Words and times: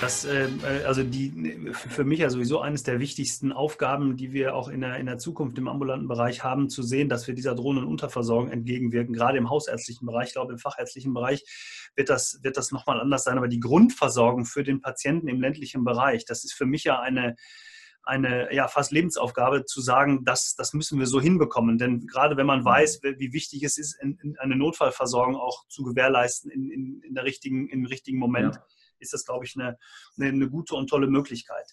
Das, 0.00 0.24
äh, 0.24 0.48
also 0.86 1.02
die, 1.02 1.70
für 1.72 2.04
mich 2.04 2.20
ja 2.20 2.30
sowieso 2.30 2.60
eines 2.60 2.82
der 2.84 3.00
wichtigsten 3.00 3.52
Aufgaben, 3.52 4.16
die 4.16 4.32
wir 4.32 4.54
auch 4.54 4.68
in 4.68 4.80
der, 4.80 4.96
in 4.96 5.04
der 5.04 5.18
Zukunft 5.18 5.58
im 5.58 5.68
ambulanten 5.68 6.08
Bereich 6.08 6.42
haben, 6.42 6.70
zu 6.70 6.82
sehen, 6.82 7.10
dass 7.10 7.26
wir 7.26 7.34
dieser 7.34 7.54
drohenden 7.54 7.86
Unterversorgung 7.86 8.50
entgegenwirken. 8.50 9.12
Gerade 9.12 9.36
im 9.36 9.50
hausärztlichen 9.50 10.06
Bereich, 10.06 10.28
ich 10.28 10.32
glaube 10.32 10.52
im 10.52 10.58
fachärztlichen 10.58 11.12
Bereich 11.12 11.44
wird 11.96 12.08
das, 12.08 12.40
wird 12.42 12.56
das 12.56 12.72
nochmal 12.72 12.98
anders 12.98 13.24
sein. 13.24 13.36
Aber 13.36 13.48
die 13.48 13.60
Grundversorgung 13.60 14.46
für 14.46 14.64
den 14.64 14.80
Patienten 14.80 15.28
im 15.28 15.38
ländlichen 15.38 15.84
Bereich, 15.84 16.24
das 16.24 16.44
ist 16.44 16.54
für 16.54 16.66
mich 16.66 16.84
ja 16.84 16.98
eine, 16.98 17.36
eine 18.02 18.54
ja, 18.54 18.68
fast 18.68 18.92
Lebensaufgabe 18.92 19.66
zu 19.66 19.82
sagen, 19.82 20.24
das, 20.24 20.54
das 20.54 20.72
müssen 20.72 20.98
wir 20.98 21.06
so 21.06 21.20
hinbekommen. 21.20 21.76
Denn 21.76 22.06
gerade 22.06 22.38
wenn 22.38 22.46
man 22.46 22.64
weiß, 22.64 23.02
wie 23.02 23.34
wichtig 23.34 23.64
es 23.64 23.76
ist, 23.76 24.00
in, 24.00 24.18
in 24.22 24.38
eine 24.38 24.56
Notfallversorgung 24.56 25.36
auch 25.36 25.68
zu 25.68 25.82
gewährleisten 25.82 26.50
in, 26.50 26.70
in, 26.70 27.02
in 27.02 27.14
der 27.14 27.24
richtigen, 27.24 27.68
im 27.68 27.84
richtigen 27.84 28.18
Moment. 28.18 28.54
Ja 28.54 28.64
ist 29.00 29.12
das, 29.12 29.24
glaube 29.24 29.44
ich, 29.44 29.56
eine, 29.56 29.78
eine, 30.18 30.48
gute 30.48 30.74
und 30.74 30.88
tolle 30.88 31.06
Möglichkeit. 31.06 31.66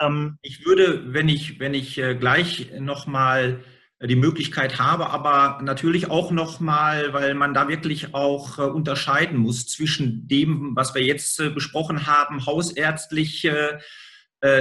Ähm 0.00 0.38
ich 0.42 0.64
würde, 0.64 1.12
wenn 1.12 1.28
ich, 1.28 1.58
wenn 1.60 1.74
ich 1.74 1.98
äh, 1.98 2.14
gleich 2.14 2.70
nochmal 2.78 3.64
die 4.02 4.16
Möglichkeit 4.16 4.78
habe, 4.78 5.10
aber 5.10 5.62
natürlich 5.62 6.10
auch 6.10 6.30
nochmal, 6.30 7.12
weil 7.12 7.34
man 7.34 7.54
da 7.54 7.68
wirklich 7.68 8.12
auch 8.12 8.58
äh, 8.58 8.62
unterscheiden 8.62 9.38
muss 9.38 9.66
zwischen 9.66 10.28
dem, 10.28 10.72
was 10.74 10.94
wir 10.94 11.02
jetzt 11.02 11.40
äh, 11.40 11.50
besprochen 11.50 12.06
haben, 12.06 12.46
hausärztliche 12.46 13.80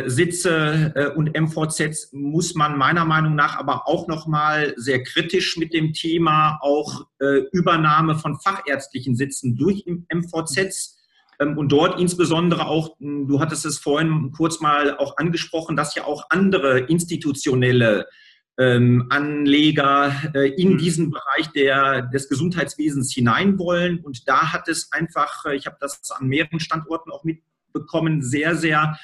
Sitze 0.05 1.11
und 1.17 1.37
MVZs 1.37 2.13
muss 2.13 2.55
man 2.55 2.77
meiner 2.77 3.03
Meinung 3.03 3.35
nach 3.35 3.57
aber 3.57 3.85
auch 3.85 4.07
nochmal 4.07 4.73
sehr 4.77 5.03
kritisch 5.03 5.57
mit 5.57 5.73
dem 5.73 5.91
Thema 5.91 6.57
auch 6.61 7.07
Übernahme 7.51 8.15
von 8.15 8.39
fachärztlichen 8.39 9.17
Sitzen 9.17 9.57
durch 9.57 9.83
MVZs 9.85 11.02
und 11.39 11.71
dort 11.71 11.99
insbesondere 11.99 12.67
auch, 12.67 12.97
hm, 12.99 13.27
du 13.27 13.39
hattest 13.39 13.65
es 13.65 13.79
vorhin 13.79 14.31
kurz 14.31 14.59
mal 14.59 14.97
auch 14.97 15.17
angesprochen, 15.17 15.75
dass 15.75 15.95
ja 15.95 16.05
auch 16.05 16.25
andere 16.29 16.79
institutionelle 16.79 18.07
ähm, 18.57 19.07
Anleger 19.09 20.13
äh, 20.35 20.49
in 20.61 20.73
mhm. 20.73 20.77
diesen 20.77 21.11
Bereich 21.11 21.47
der, 21.55 22.03
des 22.03 22.29
Gesundheitswesens 22.29 23.11
hinein 23.11 23.57
wollen. 23.57 23.99
Und 23.99 24.27
da 24.27 24.53
hat 24.53 24.67
es 24.67 24.91
einfach, 24.91 25.45
äh, 25.45 25.55
ich 25.55 25.65
habe 25.65 25.77
das 25.79 26.11
an 26.11 26.27
mehreren 26.27 26.59
Standorten 26.59 27.11
auch 27.11 27.23
mitbekommen, 27.23 28.21
sehr, 28.21 28.55
sehr 28.55 28.97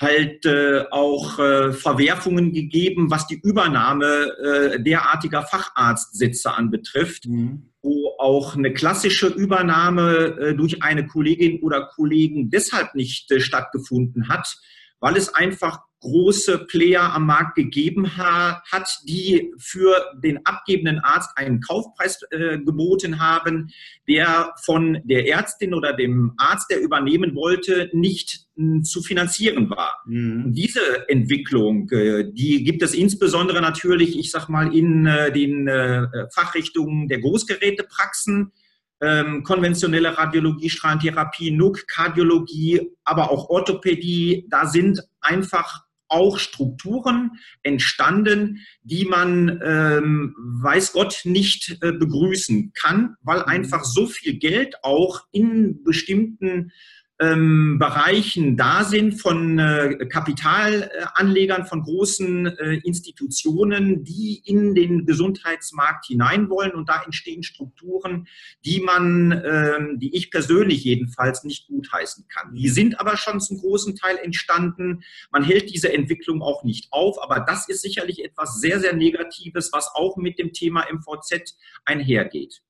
halt 0.00 0.46
äh, 0.46 0.84
auch 0.90 1.38
äh, 1.38 1.72
Verwerfungen 1.72 2.52
gegeben, 2.52 3.10
was 3.10 3.26
die 3.26 3.40
Übernahme 3.42 4.06
äh, 4.06 4.82
derartiger 4.82 5.42
Facharztsitze 5.42 6.54
anbetrifft, 6.54 7.26
mhm. 7.26 7.70
wo 7.82 8.07
auch 8.18 8.56
eine 8.56 8.72
klassische 8.72 9.28
Übernahme 9.28 10.36
äh, 10.40 10.54
durch 10.54 10.82
eine 10.82 11.06
Kollegin 11.06 11.62
oder 11.62 11.86
Kollegen 11.94 12.50
deshalb 12.50 12.94
nicht 12.94 13.30
äh, 13.30 13.40
stattgefunden 13.40 14.28
hat, 14.28 14.58
weil 15.00 15.16
es 15.16 15.34
einfach 15.34 15.87
große 16.00 16.66
Player 16.66 17.12
am 17.12 17.26
Markt 17.26 17.56
gegeben 17.56 18.16
hat, 18.16 18.98
die 19.04 19.52
für 19.58 19.94
den 20.22 20.44
abgebenden 20.46 21.00
Arzt 21.00 21.30
einen 21.36 21.60
Kaufpreis 21.60 22.22
äh, 22.30 22.58
geboten 22.58 23.20
haben, 23.20 23.70
der 24.06 24.54
von 24.64 25.00
der 25.04 25.28
Ärztin 25.28 25.74
oder 25.74 25.92
dem 25.92 26.32
Arzt, 26.36 26.70
der 26.70 26.80
übernehmen 26.80 27.34
wollte, 27.34 27.90
nicht 27.92 28.46
äh, 28.56 28.82
zu 28.82 29.02
finanzieren 29.02 29.70
war. 29.70 30.02
Mhm. 30.06 30.52
Diese 30.52 31.08
Entwicklung, 31.08 31.90
äh, 31.90 32.30
die 32.32 32.62
gibt 32.62 32.82
es 32.82 32.94
insbesondere 32.94 33.60
natürlich, 33.60 34.18
ich 34.18 34.30
sag 34.30 34.48
mal, 34.48 34.74
in 34.74 35.06
äh, 35.06 35.32
den 35.32 35.66
äh, 35.66 36.06
Fachrichtungen 36.32 37.08
der 37.08 37.20
Großgerätepraxen, 37.20 38.52
ähm, 39.00 39.44
konventionelle 39.44 40.16
Radiologie, 40.16 40.70
Strahlentherapie, 40.70 41.52
NUC, 41.52 41.86
Kardiologie, 41.86 42.90
aber 43.04 43.30
auch 43.30 43.48
Orthopädie. 43.48 44.46
Da 44.48 44.66
sind 44.66 45.00
einfach 45.20 45.87
auch 46.08 46.38
Strukturen 46.38 47.32
entstanden, 47.62 48.64
die 48.82 49.04
man, 49.04 49.60
ähm, 49.62 50.34
weiß 50.62 50.92
Gott, 50.92 51.22
nicht 51.24 51.78
äh, 51.82 51.92
begrüßen 51.92 52.72
kann, 52.74 53.16
weil 53.22 53.40
mhm. 53.40 53.46
einfach 53.46 53.84
so 53.84 54.06
viel 54.06 54.38
Geld 54.38 54.76
auch 54.82 55.22
in 55.32 55.82
bestimmten 55.84 56.72
ähm, 57.20 57.78
Bereichen 57.78 58.56
da 58.56 58.84
sind 58.84 59.20
von 59.20 59.58
äh, 59.58 60.06
Kapitalanlegern, 60.08 61.66
von 61.66 61.82
großen 61.82 62.46
äh, 62.46 62.74
Institutionen, 62.84 64.04
die 64.04 64.40
in 64.44 64.74
den 64.74 65.04
Gesundheitsmarkt 65.04 66.06
hinein 66.06 66.48
wollen. 66.48 66.72
Und 66.72 66.88
da 66.88 67.02
entstehen 67.02 67.42
Strukturen, 67.42 68.28
die 68.64 68.80
man, 68.80 69.32
ähm, 69.44 69.98
die 69.98 70.14
ich 70.14 70.30
persönlich 70.30 70.84
jedenfalls 70.84 71.42
nicht 71.42 71.66
gutheißen 71.66 72.26
kann. 72.28 72.54
Die 72.54 72.68
sind 72.68 73.00
aber 73.00 73.16
schon 73.16 73.40
zum 73.40 73.58
großen 73.58 73.96
Teil 73.96 74.16
entstanden. 74.18 75.02
Man 75.32 75.42
hält 75.42 75.70
diese 75.70 75.92
Entwicklung 75.92 76.40
auch 76.40 76.62
nicht 76.62 76.92
auf. 76.92 77.20
Aber 77.20 77.40
das 77.40 77.68
ist 77.68 77.82
sicherlich 77.82 78.24
etwas 78.24 78.60
sehr, 78.60 78.78
sehr 78.78 78.94
Negatives, 78.94 79.70
was 79.72 79.90
auch 79.94 80.16
mit 80.16 80.38
dem 80.38 80.52
Thema 80.52 80.84
MVZ 80.92 81.56
einhergeht. 81.84 82.62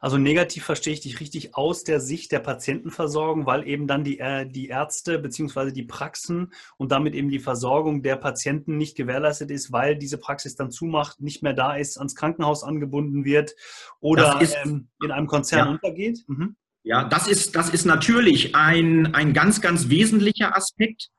Also 0.00 0.16
negativ 0.16 0.64
verstehe 0.64 0.94
ich 0.94 1.00
dich 1.00 1.20
richtig 1.20 1.54
aus 1.54 1.84
der 1.84 2.00
Sicht 2.00 2.32
der 2.32 2.40
Patientenversorgung, 2.40 3.44
weil 3.44 3.68
eben 3.68 3.86
dann 3.86 4.02
die, 4.02 4.18
äh, 4.18 4.46
die 4.46 4.68
Ärzte 4.68 5.18
bzw. 5.18 5.72
die 5.72 5.82
Praxen 5.82 6.52
und 6.78 6.90
damit 6.90 7.14
eben 7.14 7.28
die 7.28 7.38
Versorgung 7.38 8.02
der 8.02 8.16
Patienten 8.16 8.78
nicht 8.78 8.96
gewährleistet 8.96 9.50
ist, 9.50 9.72
weil 9.72 9.96
diese 9.96 10.16
Praxis 10.18 10.56
dann 10.56 10.70
zumacht, 10.70 11.20
nicht 11.20 11.42
mehr 11.42 11.52
da 11.52 11.76
ist, 11.76 11.98
ans 11.98 12.14
Krankenhaus 12.14 12.64
angebunden 12.64 13.24
wird 13.24 13.54
oder 14.00 14.40
ist, 14.40 14.56
ähm, 14.64 14.88
in 15.02 15.10
einem 15.10 15.26
Konzern 15.26 15.66
ja. 15.66 15.70
untergeht. 15.72 16.24
Mhm. 16.28 16.56
Ja, 16.82 17.04
das 17.04 17.28
ist, 17.28 17.56
das 17.56 17.68
ist 17.68 17.84
natürlich 17.84 18.54
ein, 18.54 19.14
ein 19.14 19.34
ganz, 19.34 19.60
ganz 19.60 19.90
wesentlicher 19.90 20.56
Aspekt 20.56 21.10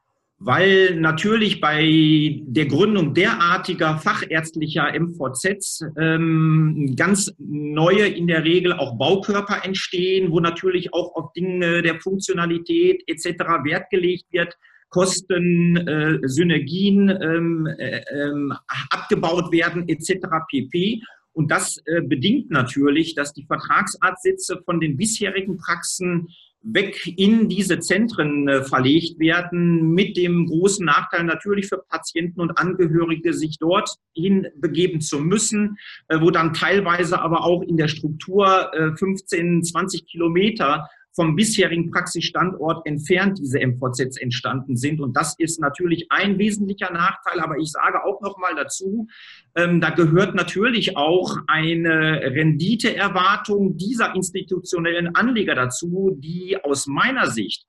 weil 0.44 0.96
natürlich 0.96 1.62
bei 1.62 2.42
der 2.48 2.66
Gründung 2.66 3.14
derartiger 3.14 4.00
fachärztlicher 4.00 4.92
MVZs 5.00 5.86
ähm, 6.00 6.96
ganz 6.96 7.32
neue 7.38 8.08
in 8.08 8.26
der 8.26 8.44
Regel 8.44 8.74
auch 8.74 8.98
Baukörper 8.98 9.64
entstehen, 9.64 10.32
wo 10.32 10.40
natürlich 10.40 10.96
auch 10.96 11.14
auf 11.16 11.32
Dinge 11.34 11.84
der 11.84 12.00
Funktionalität 12.00 13.04
etc. 13.06 13.38
Wert 13.64 13.92
gelegt 13.92 14.26
wird. 14.32 14.58
Kosten, 14.90 15.78
äh, 15.78 16.18
Synergien 16.24 17.10
ähm, 17.10 17.68
äh, 17.78 18.02
ähm, 18.12 18.52
abgebaut 18.90 19.52
werden 19.52 19.88
etc. 19.88 20.26
pp. 20.50 21.02
Und 21.34 21.52
das 21.52 21.78
äh, 21.86 22.02
bedingt 22.02 22.50
natürlich, 22.50 23.14
dass 23.14 23.32
die 23.32 23.46
Vertragsarztsitze 23.46 24.62
von 24.66 24.80
den 24.80 24.98
bisherigen 24.98 25.58
Praxen 25.58 26.30
weg 26.64 27.08
in 27.18 27.50
diese 27.50 27.80
Zentren 27.80 28.48
äh, 28.48 28.64
verlegt 28.64 29.20
werden, 29.20 29.94
mit 29.94 30.18
dem 30.18 30.46
großen 30.46 30.86
Nachteil 30.86 31.24
natürlich 31.24 31.68
für 31.68 31.84
Patienten 31.90 32.40
und 32.40 32.58
Angehörige, 32.58 33.34
sich 33.34 33.58
dorthin 33.58 34.48
begeben 34.56 35.02
zu 35.02 35.20
müssen, 35.20 35.78
äh, 36.08 36.20
wo 36.22 36.30
dann 36.30 36.54
teilweise 36.54 37.20
aber 37.20 37.44
auch 37.44 37.62
in 37.64 37.78
der 37.78 37.88
Struktur 37.88 38.72
äh, 38.74 38.96
15, 38.96 39.64
20 39.64 40.06
Kilometer 40.06 40.88
vom 41.14 41.36
bisherigen 41.36 41.92
Praxisstandort 41.92 42.86
entfernt 42.86 43.40
diese 43.40 43.60
MVZs 43.60 44.18
entstanden 44.18 44.78
sind. 44.78 45.02
Und 45.02 45.16
das 45.18 45.36
ist 45.38 45.60
natürlich 45.60 46.08
ein 46.10 46.38
wesentlicher 46.38 46.92
Nachteil. 46.92 47.40
Aber 47.40 47.58
ich 47.58 47.70
sage 47.72 48.04
auch 48.04 48.22
noch 48.22 48.38
mal 48.38 48.56
dazu, 48.56 49.08
ähm, 49.56 49.82
da 49.82 49.90
gehört 49.90 50.36
natürlich 50.36 50.96
auch 50.96 51.38
eine 51.48 52.22
Renditeerwartung 52.22 53.78
dieser 53.78 54.16
institutionellen 54.16 55.16
Anleger 55.16 55.56
dazu, 55.56 56.16
die 56.18 56.58
aus 56.64 56.88
meiner 56.88 57.30
Sicht 57.30 57.66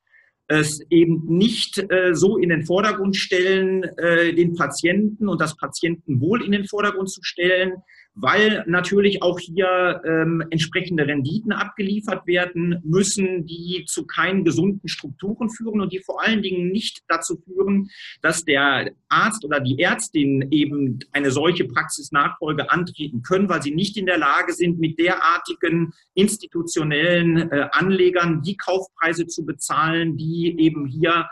es 0.48 0.84
eben 0.91 1.25
nicht 1.26 1.78
äh, 1.91 2.14
so 2.14 2.36
in 2.36 2.50
den 2.50 2.64
Vordergrund 2.64 3.16
stellen, 3.16 3.84
äh, 3.97 4.34
den 4.34 4.54
Patienten 4.54 5.28
und 5.28 5.41
das 5.41 5.56
Patientenwohl 5.56 6.44
in 6.44 6.52
den 6.52 6.66
Vordergrund 6.66 7.10
zu 7.10 7.22
stellen, 7.22 7.75
weil 8.14 8.64
natürlich 8.66 9.22
auch 9.22 9.38
hier 9.38 10.02
ähm, 10.04 10.44
entsprechende 10.50 11.06
Renditen 11.06 11.52
abgeliefert 11.52 12.26
werden 12.26 12.81
müssen, 12.84 13.46
die 13.46 13.84
zu 13.87 14.06
keinen 14.06 14.44
gesunden 14.44 14.88
Strukturen 14.88 15.48
führen 15.48 15.81
und 15.81 15.92
die 15.92 16.00
vor 16.00 16.22
allen 16.22 16.42
Dingen 16.42 16.69
nicht 16.69 17.02
dazu 17.08 17.37
führen, 17.37 17.88
dass 18.20 18.44
der 18.44 18.90
Arzt 19.08 19.44
oder 19.44 19.60
die 19.60 19.78
Ärztin 19.78 20.48
eben 20.50 20.98
eine 21.12 21.31
solche 21.31 21.64
Praxisnachfolge 21.64 22.70
antreten 22.70 23.22
können, 23.22 23.48
weil 23.48 23.62
sie 23.62 23.75
nicht 23.75 23.96
in 23.96 24.06
der 24.06 24.19
Lage 24.19 24.52
sind, 24.52 24.78
mit 24.78 24.98
derartigen 24.98 25.92
institutionellen 26.14 27.50
äh, 27.50 27.69
Anlegern 27.72 28.42
die 28.42 28.56
Kaufpreise 28.56 29.26
zu 29.26 29.46
bezahlen, 29.46 30.16
die 30.16 30.54
eben 30.58 30.87
hier 30.87 31.26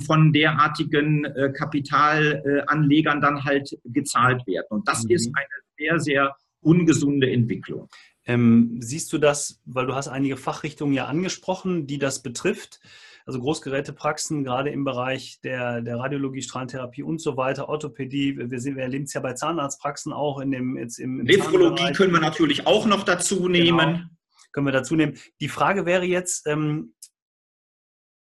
von 0.00 0.32
derartigen 0.32 1.24
äh, 1.24 1.52
Kapitalanlegern 1.52 3.20
dann 3.20 3.44
halt 3.44 3.78
gezahlt 3.84 4.46
werden. 4.46 4.66
Und 4.70 4.88
das 4.88 5.04
mhm. 5.04 5.10
ist 5.10 5.30
eine 5.34 5.46
sehr, 5.78 6.00
sehr 6.00 6.36
ungesunde 6.60 7.30
Entwicklung. 7.30 7.88
Ähm, 8.26 8.78
siehst 8.80 9.12
du 9.12 9.18
das, 9.18 9.60
weil 9.64 9.86
du 9.86 9.94
hast 9.94 10.08
einige 10.08 10.36
Fachrichtungen 10.36 10.94
ja 10.94 11.06
angesprochen, 11.06 11.86
die 11.86 11.98
das 11.98 12.22
betrifft, 12.22 12.80
also 13.26 13.40
Großgerätepraxen, 13.40 14.44
gerade 14.44 14.70
im 14.70 14.84
Bereich 14.84 15.40
der, 15.42 15.80
der 15.80 15.98
Radiologie, 15.98 16.42
Strahlentherapie 16.42 17.02
und 17.02 17.20
so 17.20 17.36
weiter, 17.36 17.68
Orthopädie, 17.68 18.36
wir, 18.36 18.50
wir 18.50 18.82
erleben 18.82 19.04
es 19.04 19.14
ja 19.14 19.20
bei 19.20 19.32
Zahnarztpraxen 19.32 20.12
auch 20.12 20.40
in 20.40 20.50
dem 20.50 20.76
jetzt 20.76 20.98
im, 20.98 21.20
im 21.20 21.26
Nephrologie 21.26 21.92
können 21.92 22.12
wir 22.12 22.20
natürlich 22.20 22.66
auch 22.66 22.86
noch 22.86 23.04
dazu 23.04 23.48
nehmen. 23.48 23.78
Genau, 23.78 24.08
können 24.52 24.66
wir 24.66 24.72
dazu 24.72 24.94
nehmen. 24.94 25.14
Die 25.40 25.48
Frage 25.48 25.84
wäre 25.84 26.04
jetzt, 26.04 26.46
ähm, 26.46 26.94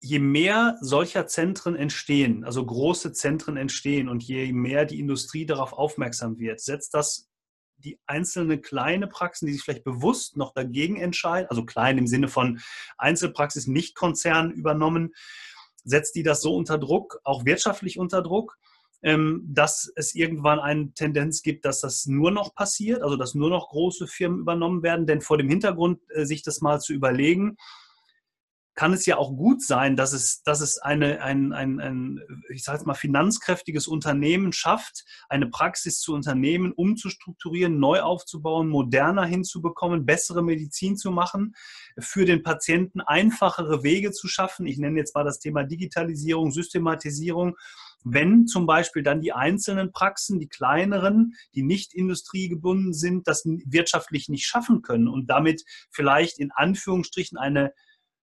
je 0.07 0.21
mehr 0.21 0.79
solcher 0.81 1.27
Zentren 1.27 1.75
entstehen, 1.75 2.45
also 2.45 2.65
große 2.65 3.13
Zentren 3.13 3.57
entstehen 3.57 4.09
und 4.09 4.23
je 4.23 4.53
mehr 4.53 4.85
die 4.85 5.01
Industrie 5.01 5.47
darauf 5.47 5.73
aufmerksam 5.73 6.39
wird, 6.39 6.61
setzt 6.61 6.95
das 6.95 7.29
die 7.79 7.99
einzelne 8.07 8.59
kleine 8.59 9.09
Praxen, 9.09 9.47
die 9.47 9.53
sich 9.53 9.63
vielleicht 9.63 9.85
bewusst 9.85 10.37
noch 10.37 10.55
dagegen 10.55 10.97
entscheiden, 10.97 11.49
also 11.51 11.65
klein 11.65 11.99
im 11.99 12.07
Sinne 12.07 12.29
von 12.29 12.61
Einzelpraxis, 12.97 13.67
nicht 13.67 13.97
Konzern 13.97 14.53
übernommen, 14.53 15.13
setzt 15.85 16.15
die 16.15 16.23
das 16.23 16.41
so 16.41 16.55
unter 16.55 16.79
Druck, 16.79 17.21
auch 17.25 17.45
wirtschaftlich 17.45 17.99
unter 17.99 18.23
Druck, 18.23 18.57
ähm, 19.03 19.45
dass 19.49 19.93
es 19.97 20.15
irgendwann 20.15 20.61
eine 20.61 20.93
Tendenz 20.95 21.43
gibt, 21.43 21.65
dass 21.65 21.81
das 21.81 22.07
nur 22.07 22.31
noch 22.31 22.55
passiert, 22.55 23.03
also 23.03 23.17
dass 23.17 23.35
nur 23.35 23.51
noch 23.51 23.69
große 23.69 24.07
Firmen 24.07 24.41
übernommen 24.41 24.83
werden. 24.83 25.07
Denn 25.07 25.21
vor 25.21 25.37
dem 25.37 25.49
Hintergrund, 25.49 26.01
äh, 26.11 26.25
sich 26.25 26.43
das 26.43 26.61
mal 26.61 26.81
zu 26.81 26.95
überlegen, 26.95 27.57
kann 28.77 28.93
es 28.93 29.07
ja 29.07 29.17
auch 29.17 29.35
gut 29.35 29.63
sein, 29.63 29.97
dass 29.97 30.13
es, 30.13 30.43
dass 30.43 30.61
es 30.61 30.79
eine, 30.79 31.23
ein, 31.23 31.55
ein, 31.55 31.81
ein, 31.81 32.21
ich 32.51 32.63
sage 32.63 32.85
mal, 32.85 32.95
finanzkräftiges 32.95 33.89
Unternehmen 33.89 34.53
schafft, 34.53 35.05
eine 35.31 35.47
Praxis 35.49 35.99
zu 35.99 36.15
unternehmen, 36.15 36.73
umzustrukturieren, 36.73 37.81
neu 37.81 38.03
aufzubauen, 38.03 38.69
moderner 38.69 39.25
hinzubekommen, 39.25 40.05
bessere 40.05 40.45
Medizin 40.45 40.99
zu 40.99 41.11
machen, 41.11 41.57
für 41.99 42.27
den 42.27 42.43
Patienten 42.43 43.01
einfachere 43.01 43.83
Wege 43.83 44.13
zu 44.13 44.29
schaffen. 44.29 44.67
Ich 44.67 44.77
nenne 44.77 44.99
jetzt 44.99 45.15
mal 45.15 45.25
das 45.25 45.41
Thema 45.41 45.65
Digitalisierung, 45.65 46.53
Systematisierung. 46.53 47.57
Wenn 48.05 48.47
zum 48.47 48.67
Beispiel 48.67 49.03
dann 49.03 49.23
die 49.23 49.33
einzelnen 49.33 49.91
Praxen, 49.91 50.39
die 50.39 50.49
kleineren, 50.49 51.35
die 51.55 51.63
nicht 51.63 51.95
industriegebunden 51.95 52.93
sind, 52.93 53.27
das 53.27 53.43
wirtschaftlich 53.47 54.29
nicht 54.29 54.47
schaffen 54.47 54.83
können 54.83 55.09
und 55.09 55.29
damit 55.31 55.65
vielleicht 55.91 56.39
in 56.39 56.53
Anführungsstrichen 56.53 57.39
eine 57.39 57.73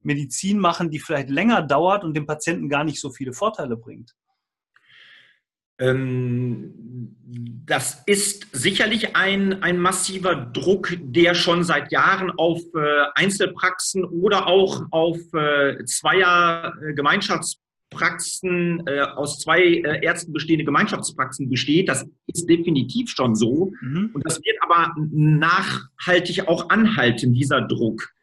Medizin 0.06 0.60
machen, 0.60 0.90
die 0.90 1.00
vielleicht 1.00 1.30
länger 1.30 1.62
dauert 1.62 2.04
und 2.04 2.16
dem 2.16 2.26
Patienten 2.26 2.70
gar 2.70 2.84
nicht 2.84 3.00
so 3.00 3.10
viele 3.10 3.34
Vorteile 3.34 3.78
bringt? 3.78 4.16
Ähm, 5.78 6.74
das 7.66 8.04
ist 8.06 8.48
sicherlich 8.54 9.16
ein, 9.16 9.62
ein 9.62 9.78
massiver 9.78 10.36
Druck, 10.36 10.96
der 11.02 11.34
schon 11.34 11.64
seit 11.64 11.92
Jahren 11.92 12.32
auf 12.32 12.62
äh, 12.76 12.80
Einzelpraxen 13.16 14.06
oder 14.06 14.48
auch 14.48 14.86
auf 14.92 15.18
äh, 15.34 15.84
Zweier 15.86 16.74
äh, 16.82 16.94
Gemeinschaftspraxen, 16.94 18.84
aus 19.16 19.40
zwei 19.40 19.76
Ärzten 20.02 20.34
bestehende 20.34 20.66
Gemeinschaftspraxen 20.66 21.50
besteht. 21.50 21.88
Das 21.88 22.06
ist 22.28 22.46
definitiv 22.50 23.10
schon 23.10 23.36
so. 23.36 23.72
Mhm. 23.80 24.10
Und 24.14 24.26
das 24.26 24.38
wird 24.44 24.58
aber 24.62 24.94
nachhaltig 25.12 26.46
auch 26.50 26.70
anhalten, 26.70 27.34
dieser 27.34 27.62
Druck. 27.62 28.15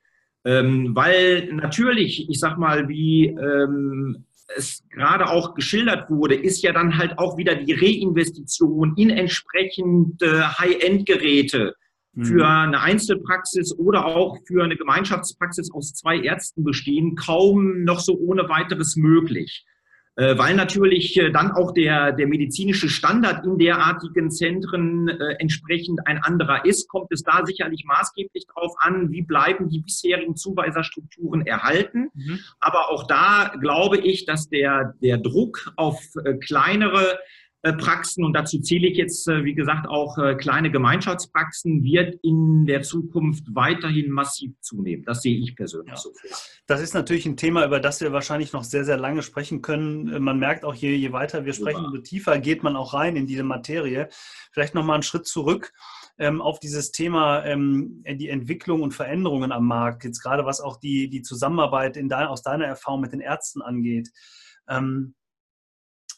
Ähm, 0.44 0.94
weil 0.94 1.52
natürlich, 1.52 2.28
ich 2.28 2.38
sag 2.38 2.58
mal, 2.58 2.88
wie 2.88 3.26
ähm, 3.26 4.24
es 4.56 4.84
gerade 4.90 5.28
auch 5.28 5.54
geschildert 5.54 6.10
wurde, 6.10 6.34
ist 6.34 6.62
ja 6.62 6.72
dann 6.72 6.98
halt 6.98 7.18
auch 7.18 7.36
wieder 7.36 7.54
die 7.54 7.72
Reinvestition 7.72 8.94
in 8.96 9.10
entsprechende 9.10 10.58
High-End-Geräte 10.58 11.74
mhm. 12.14 12.24
für 12.24 12.46
eine 12.46 12.80
Einzelpraxis 12.80 13.76
oder 13.78 14.06
auch 14.06 14.38
für 14.46 14.64
eine 14.64 14.76
Gemeinschaftspraxis 14.76 15.72
aus 15.72 15.94
zwei 15.94 16.18
Ärzten 16.18 16.64
bestehen, 16.64 17.14
kaum 17.14 17.84
noch 17.84 18.00
so 18.00 18.18
ohne 18.18 18.48
weiteres 18.48 18.96
möglich. 18.96 19.64
Äh, 20.16 20.36
weil 20.36 20.54
natürlich 20.54 21.16
äh, 21.16 21.30
dann 21.30 21.52
auch 21.52 21.72
der, 21.72 22.12
der 22.12 22.26
medizinische 22.26 22.90
Standard 22.90 23.46
in 23.46 23.56
derartigen 23.56 24.30
Zentren 24.30 25.08
äh, 25.08 25.36
entsprechend 25.38 26.06
ein 26.06 26.18
anderer 26.18 26.66
ist, 26.66 26.86
kommt 26.88 27.10
es 27.12 27.22
da 27.22 27.46
sicherlich 27.46 27.84
maßgeblich 27.86 28.44
darauf 28.54 28.74
an, 28.78 29.10
wie 29.10 29.22
bleiben 29.22 29.70
die 29.70 29.80
bisherigen 29.80 30.36
Zuweiserstrukturen 30.36 31.46
erhalten. 31.46 32.10
Mhm. 32.12 32.40
Aber 32.60 32.90
auch 32.90 33.06
da 33.06 33.54
glaube 33.58 33.96
ich, 33.96 34.26
dass 34.26 34.50
der, 34.50 34.94
der 35.02 35.16
Druck 35.16 35.72
auf 35.76 35.98
kleinere 36.46 37.18
Praxen 37.70 38.24
und 38.24 38.32
dazu 38.32 38.60
zähle 38.60 38.88
ich 38.88 38.96
jetzt, 38.96 39.28
äh, 39.28 39.44
wie 39.44 39.54
gesagt, 39.54 39.86
auch 39.88 40.18
äh, 40.18 40.34
kleine 40.34 40.72
Gemeinschaftspraxen, 40.72 41.84
wird 41.84 42.16
in 42.22 42.66
der 42.66 42.82
Zukunft 42.82 43.44
weiterhin 43.54 44.10
massiv 44.10 44.52
zunehmen. 44.60 45.04
Das 45.04 45.22
sehe 45.22 45.38
ich 45.38 45.54
persönlich 45.54 45.94
ja. 45.94 45.96
so. 45.96 46.12
Das 46.66 46.82
ist 46.82 46.92
natürlich 46.92 47.24
ein 47.24 47.36
Thema, 47.36 47.64
über 47.64 47.78
das 47.78 48.00
wir 48.00 48.12
wahrscheinlich 48.12 48.52
noch 48.52 48.64
sehr, 48.64 48.84
sehr 48.84 48.96
lange 48.96 49.22
sprechen 49.22 49.62
können. 49.62 50.22
Man 50.24 50.40
merkt 50.40 50.64
auch, 50.64 50.74
je, 50.74 50.92
je 50.94 51.12
weiter 51.12 51.44
wir 51.44 51.52
sprechen, 51.52 51.84
umso 51.84 51.98
tiefer 51.98 52.40
geht 52.40 52.64
man 52.64 52.74
auch 52.74 52.94
rein 52.94 53.14
in 53.14 53.28
diese 53.28 53.44
Materie. 53.44 54.08
Vielleicht 54.50 54.74
nochmal 54.74 54.94
einen 54.94 55.04
Schritt 55.04 55.26
zurück 55.26 55.72
ähm, 56.18 56.40
auf 56.40 56.58
dieses 56.58 56.90
Thema 56.90 57.44
ähm, 57.44 58.02
die 58.06 58.28
Entwicklung 58.28 58.82
und 58.82 58.92
Veränderungen 58.92 59.52
am 59.52 59.66
Markt, 59.66 60.04
jetzt 60.04 60.20
gerade 60.20 60.44
was 60.44 60.60
auch 60.60 60.78
die, 60.78 61.08
die 61.08 61.22
Zusammenarbeit 61.22 61.96
in 61.96 62.08
dein, 62.08 62.26
aus 62.26 62.42
deiner 62.42 62.66
Erfahrung 62.66 63.00
mit 63.00 63.12
den 63.12 63.20
Ärzten 63.20 63.62
angeht. 63.62 64.10
Ähm, 64.68 65.14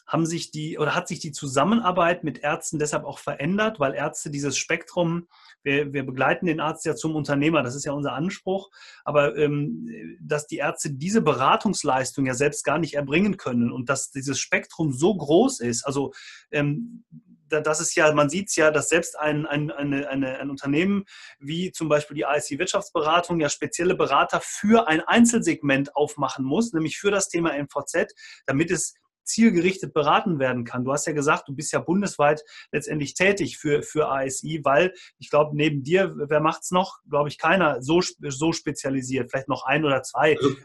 haben 0.07 0.25
sich 0.25 0.51
die 0.51 0.77
oder 0.77 0.95
hat 0.95 1.07
sich 1.07 1.19
die 1.19 1.31
Zusammenarbeit 1.31 2.23
mit 2.23 2.39
Ärzten 2.39 2.79
deshalb 2.79 3.05
auch 3.05 3.19
verändert, 3.19 3.79
weil 3.79 3.93
Ärzte 3.93 4.29
dieses 4.29 4.57
Spektrum, 4.57 5.27
wir, 5.63 5.93
wir 5.93 6.05
begleiten 6.05 6.45
den 6.45 6.59
Arzt 6.59 6.85
ja 6.85 6.95
zum 6.95 7.15
Unternehmer, 7.15 7.63
das 7.63 7.75
ist 7.75 7.85
ja 7.85 7.93
unser 7.93 8.13
Anspruch, 8.13 8.69
aber 9.03 9.35
ähm, 9.35 9.89
dass 10.21 10.47
die 10.47 10.57
Ärzte 10.57 10.91
diese 10.91 11.21
Beratungsleistung 11.21 12.25
ja 12.25 12.33
selbst 12.33 12.63
gar 12.63 12.77
nicht 12.77 12.93
erbringen 12.93 13.37
können 13.37 13.71
und 13.71 13.89
dass 13.89 14.11
dieses 14.11 14.39
Spektrum 14.39 14.93
so 14.93 15.15
groß 15.15 15.59
ist, 15.59 15.85
also 15.85 16.13
ähm, 16.51 17.03
das 17.47 17.79
ist 17.79 17.95
ja, 17.95 18.11
man 18.13 18.29
sieht 18.29 18.49
es 18.49 18.55
ja, 18.55 18.71
dass 18.71 18.89
selbst 18.89 19.17
ein, 19.17 19.45
ein, 19.45 19.71
eine, 19.71 20.09
eine, 20.09 20.39
ein 20.39 20.49
Unternehmen 20.49 21.05
wie 21.39 21.71
zum 21.71 21.89
Beispiel 21.89 22.15
die 22.15 22.25
ASI 22.25 22.59
Wirtschaftsberatung 22.59 23.39
ja 23.39 23.49
spezielle 23.49 23.95
Berater 23.95 24.41
für 24.41 24.87
ein 24.87 25.01
Einzelsegment 25.01 25.95
aufmachen 25.95 26.43
muss, 26.43 26.73
nämlich 26.73 26.97
für 26.97 27.11
das 27.11 27.29
Thema 27.29 27.51
MVZ, 27.53 28.13
damit 28.45 28.71
es 28.71 28.95
zielgerichtet 29.25 29.93
beraten 29.93 30.39
werden 30.39 30.63
kann. 30.63 30.85
Du 30.85 30.93
hast 30.93 31.05
ja 31.07 31.13
gesagt, 31.13 31.47
du 31.49 31.53
bist 31.53 31.73
ja 31.73 31.79
bundesweit 31.79 32.43
letztendlich 32.71 33.13
tätig 33.13 33.57
für, 33.57 33.83
für 33.83 34.09
ASI, 34.09 34.61
weil 34.63 34.93
ich 35.17 35.29
glaube, 35.29 35.55
neben 35.55 35.83
dir, 35.83 36.13
wer 36.15 36.39
macht 36.39 36.63
es 36.63 36.71
noch? 36.71 36.99
Glaube 37.09 37.29
ich, 37.29 37.37
keiner 37.37 37.81
so, 37.81 38.01
so 38.01 38.53
spezialisiert. 38.53 39.31
Vielleicht 39.31 39.49
noch 39.49 39.65
ein 39.65 39.83
oder 39.83 40.03
zwei. 40.03 40.37
Also, 40.37 40.55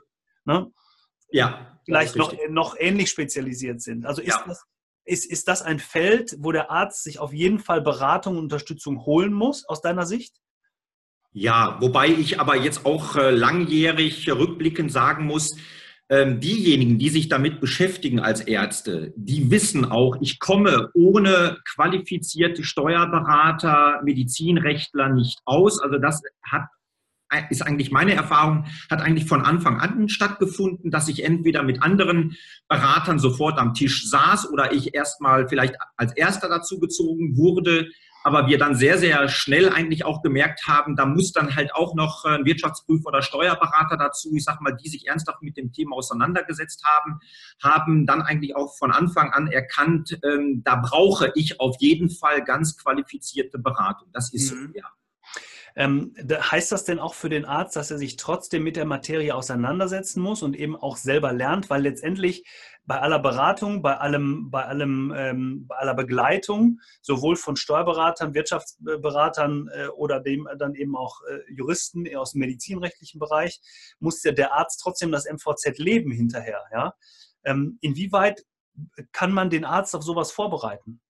ne? 0.44 0.70
Ja. 1.30 1.78
Vielleicht 1.84 2.16
noch, 2.16 2.34
noch 2.48 2.76
ähnlich 2.78 3.10
spezialisiert 3.10 3.80
sind. 3.80 4.06
Also 4.06 4.20
ist, 4.20 4.28
ja. 4.28 4.44
das, 4.46 4.64
ist, 5.04 5.26
ist 5.26 5.48
das 5.48 5.62
ein 5.62 5.78
Feld, 5.78 6.36
wo 6.38 6.52
der 6.52 6.70
Arzt 6.70 7.02
sich 7.02 7.18
auf 7.18 7.32
jeden 7.32 7.58
Fall 7.58 7.80
Beratung 7.80 8.36
und 8.36 8.44
Unterstützung 8.44 9.04
holen 9.04 9.32
muss, 9.32 9.66
aus 9.68 9.80
deiner 9.80 10.06
Sicht? 10.06 10.36
Ja, 11.32 11.78
wobei 11.80 12.08
ich 12.08 12.40
aber 12.40 12.56
jetzt 12.56 12.84
auch 12.84 13.14
äh, 13.16 13.30
langjährig 13.30 14.28
rückblickend 14.28 14.90
sagen 14.90 15.26
muss, 15.26 15.56
diejenigen, 16.10 16.98
die 16.98 17.08
sich 17.08 17.28
damit 17.28 17.60
beschäftigen 17.60 18.18
als 18.18 18.40
Ärzte, 18.40 19.12
die 19.14 19.48
wissen 19.52 19.84
auch, 19.84 20.16
ich 20.20 20.40
komme 20.40 20.90
ohne 20.92 21.58
qualifizierte 21.72 22.64
Steuerberater, 22.64 24.00
Medizinrechtler 24.02 25.08
nicht 25.10 25.40
aus. 25.44 25.80
Also 25.80 25.98
das 25.98 26.20
hat 26.42 26.64
ist 27.48 27.62
eigentlich 27.62 27.92
meine 27.92 28.14
Erfahrung, 28.14 28.64
hat 28.90 29.02
eigentlich 29.02 29.28
von 29.28 29.42
Anfang 29.42 29.78
an 29.78 30.08
stattgefunden, 30.08 30.90
dass 30.90 31.06
ich 31.06 31.24
entweder 31.24 31.62
mit 31.62 31.80
anderen 31.80 32.36
Beratern 32.68 33.20
sofort 33.20 33.56
am 33.58 33.72
Tisch 33.72 34.08
saß 34.08 34.50
oder 34.50 34.72
ich 34.72 34.94
erstmal 34.94 35.48
vielleicht 35.48 35.76
als 35.96 36.12
erster 36.16 36.48
dazu 36.48 36.80
gezogen 36.80 37.36
wurde, 37.36 37.88
aber 38.22 38.46
wir 38.46 38.58
dann 38.58 38.74
sehr, 38.74 38.98
sehr 38.98 39.28
schnell 39.28 39.70
eigentlich 39.70 40.04
auch 40.04 40.22
gemerkt 40.22 40.66
haben, 40.66 40.96
da 40.96 41.06
muss 41.06 41.32
dann 41.32 41.56
halt 41.56 41.74
auch 41.74 41.94
noch 41.94 42.24
ein 42.24 42.44
Wirtschaftsprüfer 42.44 43.08
oder 43.08 43.22
Steuerberater 43.22 43.96
dazu, 43.96 44.34
ich 44.34 44.44
sag 44.44 44.60
mal, 44.60 44.76
die 44.76 44.88
sich 44.88 45.08
ernsthaft 45.08 45.42
mit 45.42 45.56
dem 45.56 45.72
Thema 45.72 45.96
auseinandergesetzt 45.96 46.84
haben, 46.84 47.20
haben 47.62 48.06
dann 48.06 48.22
eigentlich 48.22 48.54
auch 48.56 48.76
von 48.76 48.92
Anfang 48.92 49.30
an 49.32 49.46
erkannt, 49.46 50.18
ähm, 50.22 50.62
da 50.64 50.76
brauche 50.76 51.32
ich 51.34 51.60
auf 51.60 51.76
jeden 51.80 52.10
Fall 52.10 52.44
ganz 52.44 52.76
qualifizierte 52.76 53.58
Beratung. 53.58 54.08
Das 54.12 54.32
ist 54.32 54.52
mhm. 54.52 54.72
so, 54.72 54.78
ja. 54.78 54.84
Ähm, 55.76 56.14
heißt 56.28 56.72
das 56.72 56.84
denn 56.84 56.98
auch 56.98 57.14
für 57.14 57.28
den 57.28 57.44
Arzt, 57.44 57.76
dass 57.76 57.90
er 57.90 57.98
sich 57.98 58.16
trotzdem 58.16 58.62
mit 58.64 58.76
der 58.76 58.84
Materie 58.84 59.34
auseinandersetzen 59.34 60.20
muss 60.20 60.42
und 60.42 60.56
eben 60.56 60.76
auch 60.76 60.96
selber 60.96 61.32
lernt? 61.32 61.70
Weil 61.70 61.82
letztendlich 61.82 62.44
bei 62.86 63.00
aller 63.00 63.20
Beratung, 63.20 63.82
bei 63.82 63.98
allem, 63.98 64.50
bei 64.50 64.64
allem, 64.64 65.12
ähm, 65.16 65.66
bei 65.66 65.76
aller 65.76 65.94
Begleitung, 65.94 66.80
sowohl 67.02 67.36
von 67.36 67.56
Steuerberatern, 67.56 68.34
Wirtschaftsberatern 68.34 69.68
äh, 69.72 69.86
oder 69.88 70.20
dem 70.20 70.48
dann 70.58 70.74
eben 70.74 70.96
auch 70.96 71.20
äh, 71.22 71.52
Juristen 71.52 72.04
aus 72.16 72.32
dem 72.32 72.40
medizinrechtlichen 72.40 73.20
Bereich, 73.20 73.60
muss 74.00 74.22
ja 74.24 74.32
der 74.32 74.54
Arzt 74.54 74.80
trotzdem 74.82 75.12
das 75.12 75.26
MVZ 75.30 75.78
leben 75.78 76.10
hinterher. 76.10 76.64
Ja? 76.72 76.94
Ähm, 77.44 77.78
inwieweit 77.80 78.44
kann 79.12 79.32
man 79.32 79.50
den 79.50 79.64
Arzt 79.64 79.94
auf 79.94 80.02
sowas 80.02 80.32
vorbereiten? 80.32 81.00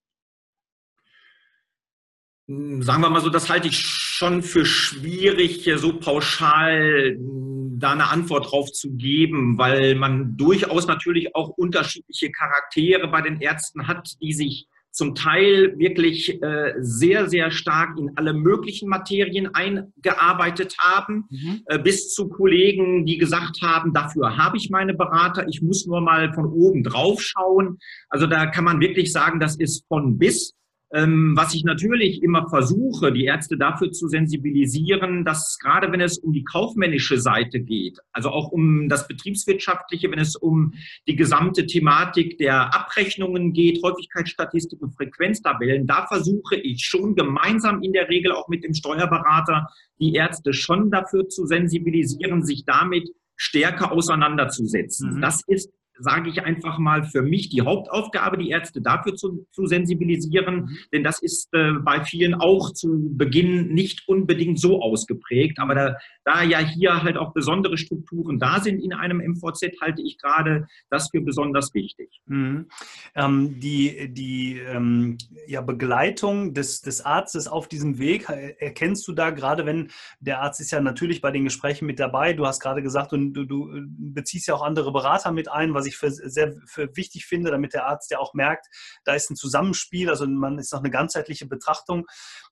Sagen 2.47 3.03
wir 3.03 3.11
mal 3.11 3.21
so, 3.21 3.31
das 3.31 3.49
halte 3.49 3.69
ich 3.69 4.00
schon 4.21 4.43
für 4.43 4.67
schwierig, 4.67 5.67
so 5.77 5.99
pauschal 5.99 7.17
da 7.19 7.93
eine 7.93 8.11
Antwort 8.11 8.53
drauf 8.53 8.71
zu 8.71 8.93
geben, 8.93 9.57
weil 9.57 9.95
man 9.95 10.37
durchaus 10.37 10.87
natürlich 10.87 11.35
auch 11.35 11.49
unterschiedliche 11.49 12.31
Charaktere 12.31 13.09
bei 13.09 13.23
den 13.23 13.41
Ärzten 13.41 13.89
hat, 13.89 14.21
die 14.21 14.35
sich 14.35 14.67
zum 14.91 15.15
Teil 15.15 15.79
wirklich 15.79 16.43
äh, 16.43 16.75
sehr, 16.81 17.31
sehr 17.31 17.51
stark 17.51 17.99
in 17.99 18.11
alle 18.17 18.35
möglichen 18.35 18.91
Materien 18.91 19.55
eingearbeitet 19.55 20.77
haben, 20.79 21.25
mhm. 21.31 21.63
äh, 21.65 21.79
bis 21.79 22.13
zu 22.13 22.29
Kollegen, 22.29 23.07
die 23.07 23.17
gesagt 23.17 23.63
haben, 23.63 23.95
dafür 23.95 24.37
habe 24.37 24.59
ich 24.59 24.69
meine 24.69 24.93
Berater, 24.93 25.49
ich 25.49 25.63
muss 25.63 25.87
nur 25.87 26.03
mal 26.03 26.35
von 26.35 26.45
oben 26.45 26.83
drauf 26.83 27.23
schauen. 27.23 27.79
Also 28.11 28.27
da 28.27 28.45
kann 28.45 28.65
man 28.65 28.81
wirklich 28.81 29.13
sagen, 29.13 29.41
das 29.41 29.57
ist 29.57 29.87
von 29.89 30.19
bis. 30.19 30.55
Ähm, 30.93 31.35
was 31.37 31.55
ich 31.55 31.63
natürlich 31.63 32.21
immer 32.23 32.49
versuche, 32.49 33.13
die 33.13 33.25
Ärzte 33.25 33.57
dafür 33.57 33.93
zu 33.93 34.09
sensibilisieren, 34.09 35.25
dass 35.25 35.57
gerade 35.61 35.93
wenn 35.93 36.01
es 36.01 36.19
um 36.19 36.33
die 36.33 36.43
kaufmännische 36.43 37.21
Seite 37.21 37.61
geht, 37.61 37.99
also 38.13 38.31
auch 38.31 38.51
um 38.51 38.89
das 38.89 39.07
betriebswirtschaftliche, 39.07 40.11
wenn 40.11 40.19
es 40.19 40.35
um 40.35 40.73
die 41.07 41.15
gesamte 41.15 41.67
Thematik 41.67 42.39
der 42.39 42.75
Abrechnungen 42.75 43.53
geht, 43.53 43.81
Häufigkeitsstatistik 43.85 44.83
und 44.83 44.97
Frequenztabellen, 44.97 45.87
da 45.87 46.07
versuche 46.07 46.57
ich 46.57 46.85
schon 46.85 47.15
gemeinsam 47.15 47.83
in 47.83 47.93
der 47.93 48.09
Regel 48.09 48.33
auch 48.33 48.49
mit 48.49 48.65
dem 48.65 48.75
Steuerberater 48.75 49.69
die 50.01 50.15
Ärzte 50.15 50.53
schon 50.53 50.91
dafür 50.91 51.29
zu 51.29 51.47
sensibilisieren, 51.47 52.43
sich 52.45 52.65
damit 52.65 53.09
stärker 53.37 53.93
auseinanderzusetzen. 53.93 55.15
Mhm. 55.15 55.21
Das 55.21 55.43
ist 55.47 55.71
sage 56.01 56.31
ich 56.31 56.43
einfach 56.43 56.79
mal, 56.79 57.05
für 57.05 57.23
mich 57.23 57.49
die 57.49 57.63
Hauptaufgabe, 57.63 58.39
die 58.39 58.51
Ärzte 58.51 58.81
dafür 58.81 59.15
zu, 59.15 59.47
zu 59.53 59.67
sensibilisieren. 59.67 60.63
Mhm. 60.63 60.79
Denn 60.93 61.05
das 61.05 61.23
ist 61.23 61.49
äh, 61.53 61.73
bei 61.73 62.05
vielen 62.05 62.35
auch 62.35 62.73
zu 62.73 63.11
Beginn 63.17 63.73
nicht 63.73 64.09
unbedingt 64.09 64.59
so 64.59 64.83
ausgeprägt. 64.83 65.59
Aber 65.59 65.75
da, 65.75 65.97
da 66.25 66.43
ja 66.43 66.59
hier 66.59 67.03
halt 67.03 67.17
auch 67.17 67.33
besondere 67.33 67.77
Strukturen 67.77 68.39
da 68.39 68.61
sind 68.61 68.81
in 68.81 68.93
einem 68.93 69.19
MVZ, 69.19 69.81
halte 69.81 70.03
ich 70.03 70.19
gerade 70.19 70.67
das 70.91 71.11
für 71.11 71.21
besonders 71.21 71.73
wichtig. 71.75 72.21
Mhm. 72.27 72.67
Ähm, 73.15 73.61
die 73.61 74.13
die 74.13 74.59
ähm, 74.59 75.19
ja, 75.47 75.61
Begleitung 75.61 76.55
des, 76.55 76.81
des 76.81 77.05
Arztes 77.05 77.49
auf 77.49 77.69
diesem 77.69 77.99
Weg, 77.99 78.29
äh, 78.29 78.55
erkennst 78.59 79.07
du 79.09 79.13
da 79.13 79.31
gerade, 79.31 79.67
wenn 79.67 79.91
der 80.21 80.41
Arzt 80.43 80.61
ist 80.61 80.71
ja 80.71 80.81
natürlich 80.81 81.21
bei 81.21 81.31
den 81.31 81.45
Gesprächen 81.45 81.87
mit 81.87 81.99
dabei, 81.99 82.33
du 82.33 82.47
hast 82.47 82.61
gerade 82.61 82.83
gesagt, 82.83 83.13
du, 83.13 83.45
du 83.45 83.71
beziehst 83.99 84.49
ja 84.49 84.55
auch 84.55 84.63
andere 84.63 84.93
Berater 84.93 85.33
mit 85.33 85.51
ein, 85.51 85.75
was 85.75 85.87
ich 85.87 85.90
für 85.97 86.11
sehr 86.11 86.55
für 86.67 86.97
wichtig 86.97 87.27
finde, 87.27 87.51
damit 87.51 87.75
der 87.75 87.87
Arzt 87.87 88.11
ja 88.11 88.19
auch 88.19 88.35
merkt, 88.35 88.67
da 89.05 89.15
ist 89.15 89.31
ein 89.31 89.37
Zusammenspiel, 89.37 90.11
also 90.11 90.27
man 90.27 90.59
ist 90.59 90.73
noch 90.73 90.81
eine 90.81 90.91
ganzheitliche 90.91 91.47
Betrachtung 91.47 92.07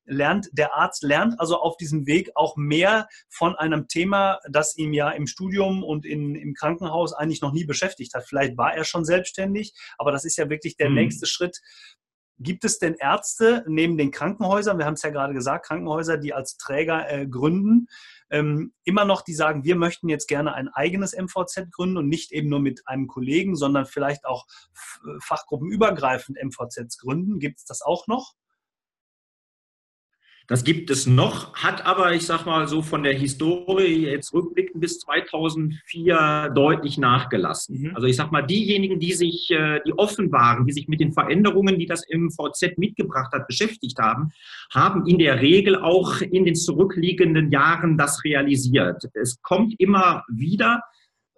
lernt, 0.04 0.48
der 0.52 0.74
Arzt 0.74 1.02
lernt 1.02 1.38
also 1.38 1.58
auf 1.58 1.76
diesem 1.76 2.06
Weg 2.06 2.30
auch 2.34 2.56
mehr 2.56 3.08
von 3.28 3.54
einem 3.56 3.88
Thema, 3.88 4.40
das 4.50 4.76
ihm 4.76 4.92
ja 4.92 5.10
im 5.10 5.26
Studium 5.26 5.84
und 5.84 6.06
in, 6.06 6.34
im 6.34 6.54
Krankenhaus 6.54 7.12
eigentlich 7.12 7.42
noch 7.42 7.52
nie 7.52 7.64
beschäftigt 7.64 8.14
hat. 8.14 8.26
Vielleicht 8.26 8.56
war 8.56 8.74
er 8.74 8.84
schon 8.84 9.04
selbstständig, 9.04 9.74
aber 9.98 10.12
das 10.12 10.24
ist 10.24 10.36
ja 10.36 10.48
wirklich 10.48 10.76
der 10.76 10.88
mhm. 10.88 10.96
nächste 10.96 11.26
Schritt. 11.26 11.60
Gibt 12.40 12.64
es 12.64 12.78
denn 12.78 12.94
Ärzte 12.94 13.64
neben 13.66 13.98
den 13.98 14.12
Krankenhäusern, 14.12 14.78
wir 14.78 14.86
haben 14.86 14.94
es 14.94 15.02
ja 15.02 15.10
gerade 15.10 15.34
gesagt, 15.34 15.66
Krankenhäuser, 15.66 16.18
die 16.18 16.32
als 16.32 16.56
Träger 16.56 17.10
äh, 17.10 17.26
gründen, 17.26 17.88
ähm, 18.30 18.72
immer 18.84 19.04
noch, 19.04 19.22
die 19.22 19.34
sagen, 19.34 19.64
wir 19.64 19.76
möchten 19.76 20.08
jetzt 20.08 20.28
gerne 20.28 20.54
ein 20.54 20.68
eigenes 20.68 21.14
MVZ 21.16 21.70
gründen 21.70 21.96
und 21.98 22.08
nicht 22.08 22.32
eben 22.32 22.48
nur 22.48 22.60
mit 22.60 22.82
einem 22.86 23.06
Kollegen, 23.06 23.56
sondern 23.56 23.86
vielleicht 23.86 24.24
auch 24.24 24.46
fachgruppenübergreifend 25.20 26.38
MVZs 26.42 26.98
gründen. 26.98 27.38
Gibt 27.38 27.58
es 27.58 27.64
das 27.64 27.82
auch 27.82 28.06
noch? 28.06 28.34
Das 30.48 30.64
gibt 30.64 30.88
es 30.88 31.06
noch, 31.06 31.52
hat 31.52 31.84
aber, 31.84 32.14
ich 32.14 32.24
sag 32.24 32.46
mal 32.46 32.66
so 32.68 32.80
von 32.80 33.02
der 33.02 33.12
Historie 33.12 34.06
jetzt 34.06 34.32
rückblickend 34.32 34.80
bis 34.80 34.98
2004 35.00 36.52
deutlich 36.54 36.96
nachgelassen. 36.96 37.82
Mhm. 37.82 37.94
Also 37.94 38.06
ich 38.06 38.16
sag 38.16 38.32
mal, 38.32 38.40
diejenigen, 38.40 38.98
die 38.98 39.12
sich, 39.12 39.50
äh, 39.50 39.80
die 39.86 39.92
offen 39.92 40.32
waren, 40.32 40.64
die 40.64 40.72
sich 40.72 40.88
mit 40.88 41.00
den 41.00 41.12
Veränderungen, 41.12 41.78
die 41.78 41.84
das 41.84 42.02
MVZ 42.10 42.78
mitgebracht 42.78 43.30
hat, 43.34 43.46
beschäftigt 43.46 43.98
haben, 43.98 44.30
haben 44.72 45.06
in 45.06 45.18
der 45.18 45.42
Regel 45.42 45.76
auch 45.76 46.22
in 46.22 46.46
den 46.46 46.54
zurückliegenden 46.54 47.50
Jahren 47.50 47.98
das 47.98 48.24
realisiert. 48.24 49.04
Es 49.12 49.42
kommt 49.42 49.74
immer 49.78 50.24
wieder, 50.28 50.80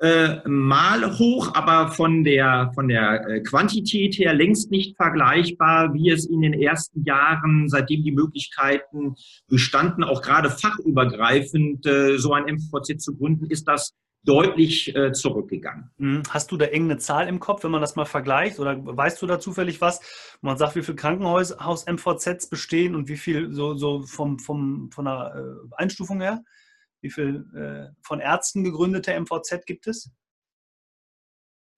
äh, 0.01 0.41
mal 0.49 1.19
hoch, 1.19 1.55
aber 1.55 1.91
von 1.91 2.25
der, 2.25 2.73
von 2.75 2.89
der 2.89 3.29
äh, 3.29 3.41
Quantität 3.41 4.19
her 4.19 4.33
längst 4.33 4.71
nicht 4.71 4.97
vergleichbar, 4.97 5.93
wie 5.93 6.09
es 6.09 6.25
in 6.25 6.41
den 6.41 6.55
ersten 6.55 7.05
Jahren, 7.05 7.69
seitdem 7.69 8.03
die 8.03 8.13
Möglichkeiten 8.13 9.15
bestanden, 9.47 10.03
auch 10.03 10.23
gerade 10.23 10.49
fachübergreifend 10.49 11.85
äh, 11.85 12.17
so 12.17 12.33
ein 12.33 12.45
MVZ 12.45 12.99
zu 12.99 13.15
gründen, 13.15 13.51
ist 13.51 13.69
das 13.69 13.93
deutlich 14.23 14.95
zurückgegangen. 15.13 15.91
Mhm. 15.97 16.23
Hast 16.29 16.53
du 16.53 16.59
da 16.59 16.67
irgendeine 16.67 16.99
Zahl 16.99 17.27
im 17.27 17.41
Kopf, 17.41 17.65
wenn 17.65 17.71
man 17.71 17.81
das 17.81 17.97
mal 17.97 18.05
vergleicht? 18.05 18.59
Oder 18.59 18.77
weißt 18.79 19.23
du 19.23 19.27
da 19.27 19.41
zufällig 19.41 19.81
was? 19.81 20.37
Man 20.43 20.59
sagt, 20.59 20.77
wie 20.77 20.83
viele 20.83 20.97
Krankenhaus-MVZs 20.97 22.51
bestehen 22.51 22.95
und 22.95 23.09
wie 23.09 23.17
viel 23.17 23.51
so, 23.55 23.73
so 23.77 24.03
vom, 24.03 24.39
vom, 24.39 24.91
von 24.93 25.07
der 25.07 25.57
Einstufung 25.79 26.21
her? 26.21 26.43
Wie 27.03 27.11
viel 27.11 27.47
äh, 27.55 27.95
von 28.03 28.21
Ärzten 28.21 28.65
gegründete 28.65 29.19
MVZ 29.19 29.65
gibt 29.67 29.87
es? 29.87 30.11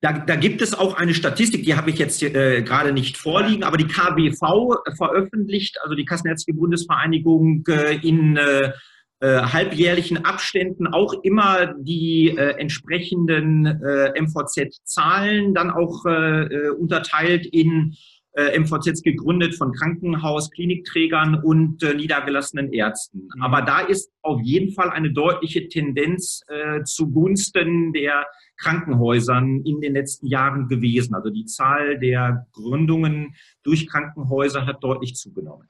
Da, 0.02 0.12
da, 0.12 0.34
gibt 0.34 0.60
es 0.62 0.74
auch 0.74 0.94
eine 0.94 1.14
Statistik, 1.14 1.62
die 1.62 1.76
habe 1.76 1.90
ich 1.90 1.98
jetzt 1.98 2.20
äh, 2.24 2.62
gerade 2.62 2.92
nicht 2.92 3.16
vorliegen, 3.16 3.62
aber 3.62 3.76
die 3.76 3.86
KBV 3.86 4.74
veröffentlicht, 4.96 5.78
also 5.80 5.94
die 5.94 6.04
Kassenärztliche 6.04 6.58
Bundesvereinigung, 6.58 7.64
äh, 7.68 7.94
in 8.02 8.36
äh, 8.36 8.72
äh 9.20 9.42
halbjährlichen 9.42 10.24
Abständen 10.24 10.88
auch 10.88 11.12
immer 11.22 11.74
die 11.78 12.36
äh, 12.36 12.58
entsprechenden 12.58 13.64
äh, 13.64 14.20
MVZ-Zahlen, 14.20 15.54
dann 15.54 15.70
auch 15.70 16.04
unterteilt 16.04 17.46
in 17.46 17.94
äh, 18.34 18.58
MVZs 18.58 19.02
gegründet 19.02 19.54
von 19.56 19.72
Krankenhaus, 19.72 20.50
Klinikträgern 20.50 21.34
und 21.34 21.82
äh, 21.82 21.94
niedergelassenen 21.94 22.72
Ärzten. 22.72 23.28
Mhm. 23.34 23.42
Aber 23.42 23.62
da 23.62 23.80
ist 23.80 24.10
auf 24.22 24.40
jeden 24.42 24.72
Fall 24.72 24.90
eine 24.90 25.12
deutliche 25.12 25.68
Tendenz 25.68 26.42
äh, 26.48 26.82
zugunsten 26.84 27.92
der 27.92 28.26
Krankenhäusern 28.62 29.62
in 29.64 29.80
den 29.80 29.92
letzten 29.92 30.26
Jahren 30.26 30.68
gewesen. 30.68 31.14
Also 31.14 31.30
die 31.30 31.46
Zahl 31.46 31.98
der 31.98 32.46
Gründungen 32.52 33.34
durch 33.62 33.88
Krankenhäuser 33.88 34.66
hat 34.66 34.82
deutlich 34.84 35.14
zugenommen. 35.16 35.68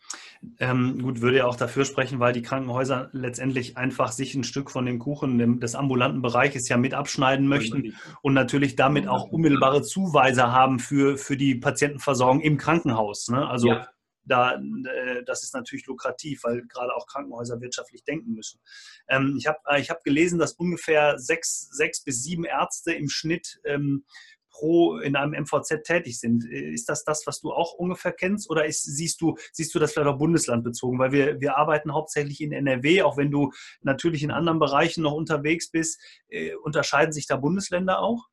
Ähm, 0.59 1.01
gut, 1.01 1.21
würde 1.21 1.39
ja 1.39 1.47
auch 1.47 1.57
dafür 1.57 1.85
sprechen, 1.85 2.21
weil 2.21 2.33
die 2.33 2.43
Krankenhäuser 2.43 3.09
letztendlich 3.13 3.77
einfach 3.77 4.13
sich 4.13 4.35
ein 4.35 4.45
Stück 4.45 4.71
von 4.71 4.85
dem 4.85 4.99
Kuchen 4.99 5.61
des 5.61 5.75
ambulanten 5.75 6.21
Bereiches 6.21 6.69
ja 6.69 6.77
mit 6.77 6.95
abschneiden 6.95 7.47
möchten 7.49 7.95
und 8.23 8.35
natürlich 8.35 8.77
damit 8.77 9.09
auch 9.09 9.25
unmittelbare 9.31 9.83
Zuweise 9.83 10.53
haben 10.53 10.79
für, 10.79 11.17
für 11.17 11.37
die 11.37 11.55
Patientenversorgung 11.55 12.41
im 12.41 12.59
Krankenhaus. 12.59 13.29
Ne? 13.29 13.49
Also 13.49 13.69
ja 13.69 13.87
da, 14.25 14.55
äh, 14.55 15.23
das 15.25 15.43
ist 15.43 15.55
natürlich 15.55 15.87
lukrativ, 15.87 16.45
weil 16.45 16.63
gerade 16.67 16.95
auch 16.95 17.07
Krankenhäuser 17.07 17.61
wirtschaftlich 17.61 18.05
denken 18.05 18.33
müssen. 18.33 18.61
Ähm, 19.09 19.37
ich 19.39 19.47
habe 19.47 19.59
äh, 19.67 19.81
ich 19.81 19.91
hab 19.91 20.03
gelesen, 20.05 20.39
dass 20.39 20.53
ungefähr 20.53 21.19
sechs, 21.19 21.69
sechs 21.71 22.03
bis 22.03 22.23
sieben 22.23 22.45
Ärzte 22.45 22.93
im 22.93 23.09
Schnitt 23.09 23.61
ähm, 23.65 24.05
pro 24.53 24.99
in 24.99 25.17
einem 25.17 25.43
MVZ 25.43 25.83
tätig 25.83 26.21
sind. 26.21 26.45
Äh, 26.45 26.73
ist 26.73 26.89
das 26.89 27.05
das, 27.05 27.27
was 27.27 27.41
du 27.41 27.53
auch 27.53 27.73
ungefähr 27.75 28.13
kennst 28.13 28.49
oder 28.49 28.67
ist, 28.67 28.85
siehst, 28.85 29.21
du, 29.21 29.37
siehst 29.53 29.75
du 29.75 29.79
das 29.79 29.93
vielleicht 29.93 30.09
auch 30.09 30.19
bundeslandbezogen? 30.19 30.99
Weil 30.99 31.13
wir, 31.13 31.41
wir 31.41 31.57
arbeiten 31.57 31.93
hauptsächlich 31.93 32.41
in 32.41 32.53
NRW, 32.53 33.03
auch 33.03 33.17
wenn 33.17 33.31
du 33.31 33.53
natürlich 33.81 34.23
in 34.23 34.31
anderen 34.31 34.61
Bereichen 34.61 35.03
noch 35.03 35.15
unterwegs 35.15 35.71
bist. 35.71 36.01
Äh, 36.29 36.55
unterscheiden 36.55 37.13
sich 37.13 37.27
da 37.27 37.37
Bundesländer 37.37 37.99
auch? 38.01 38.29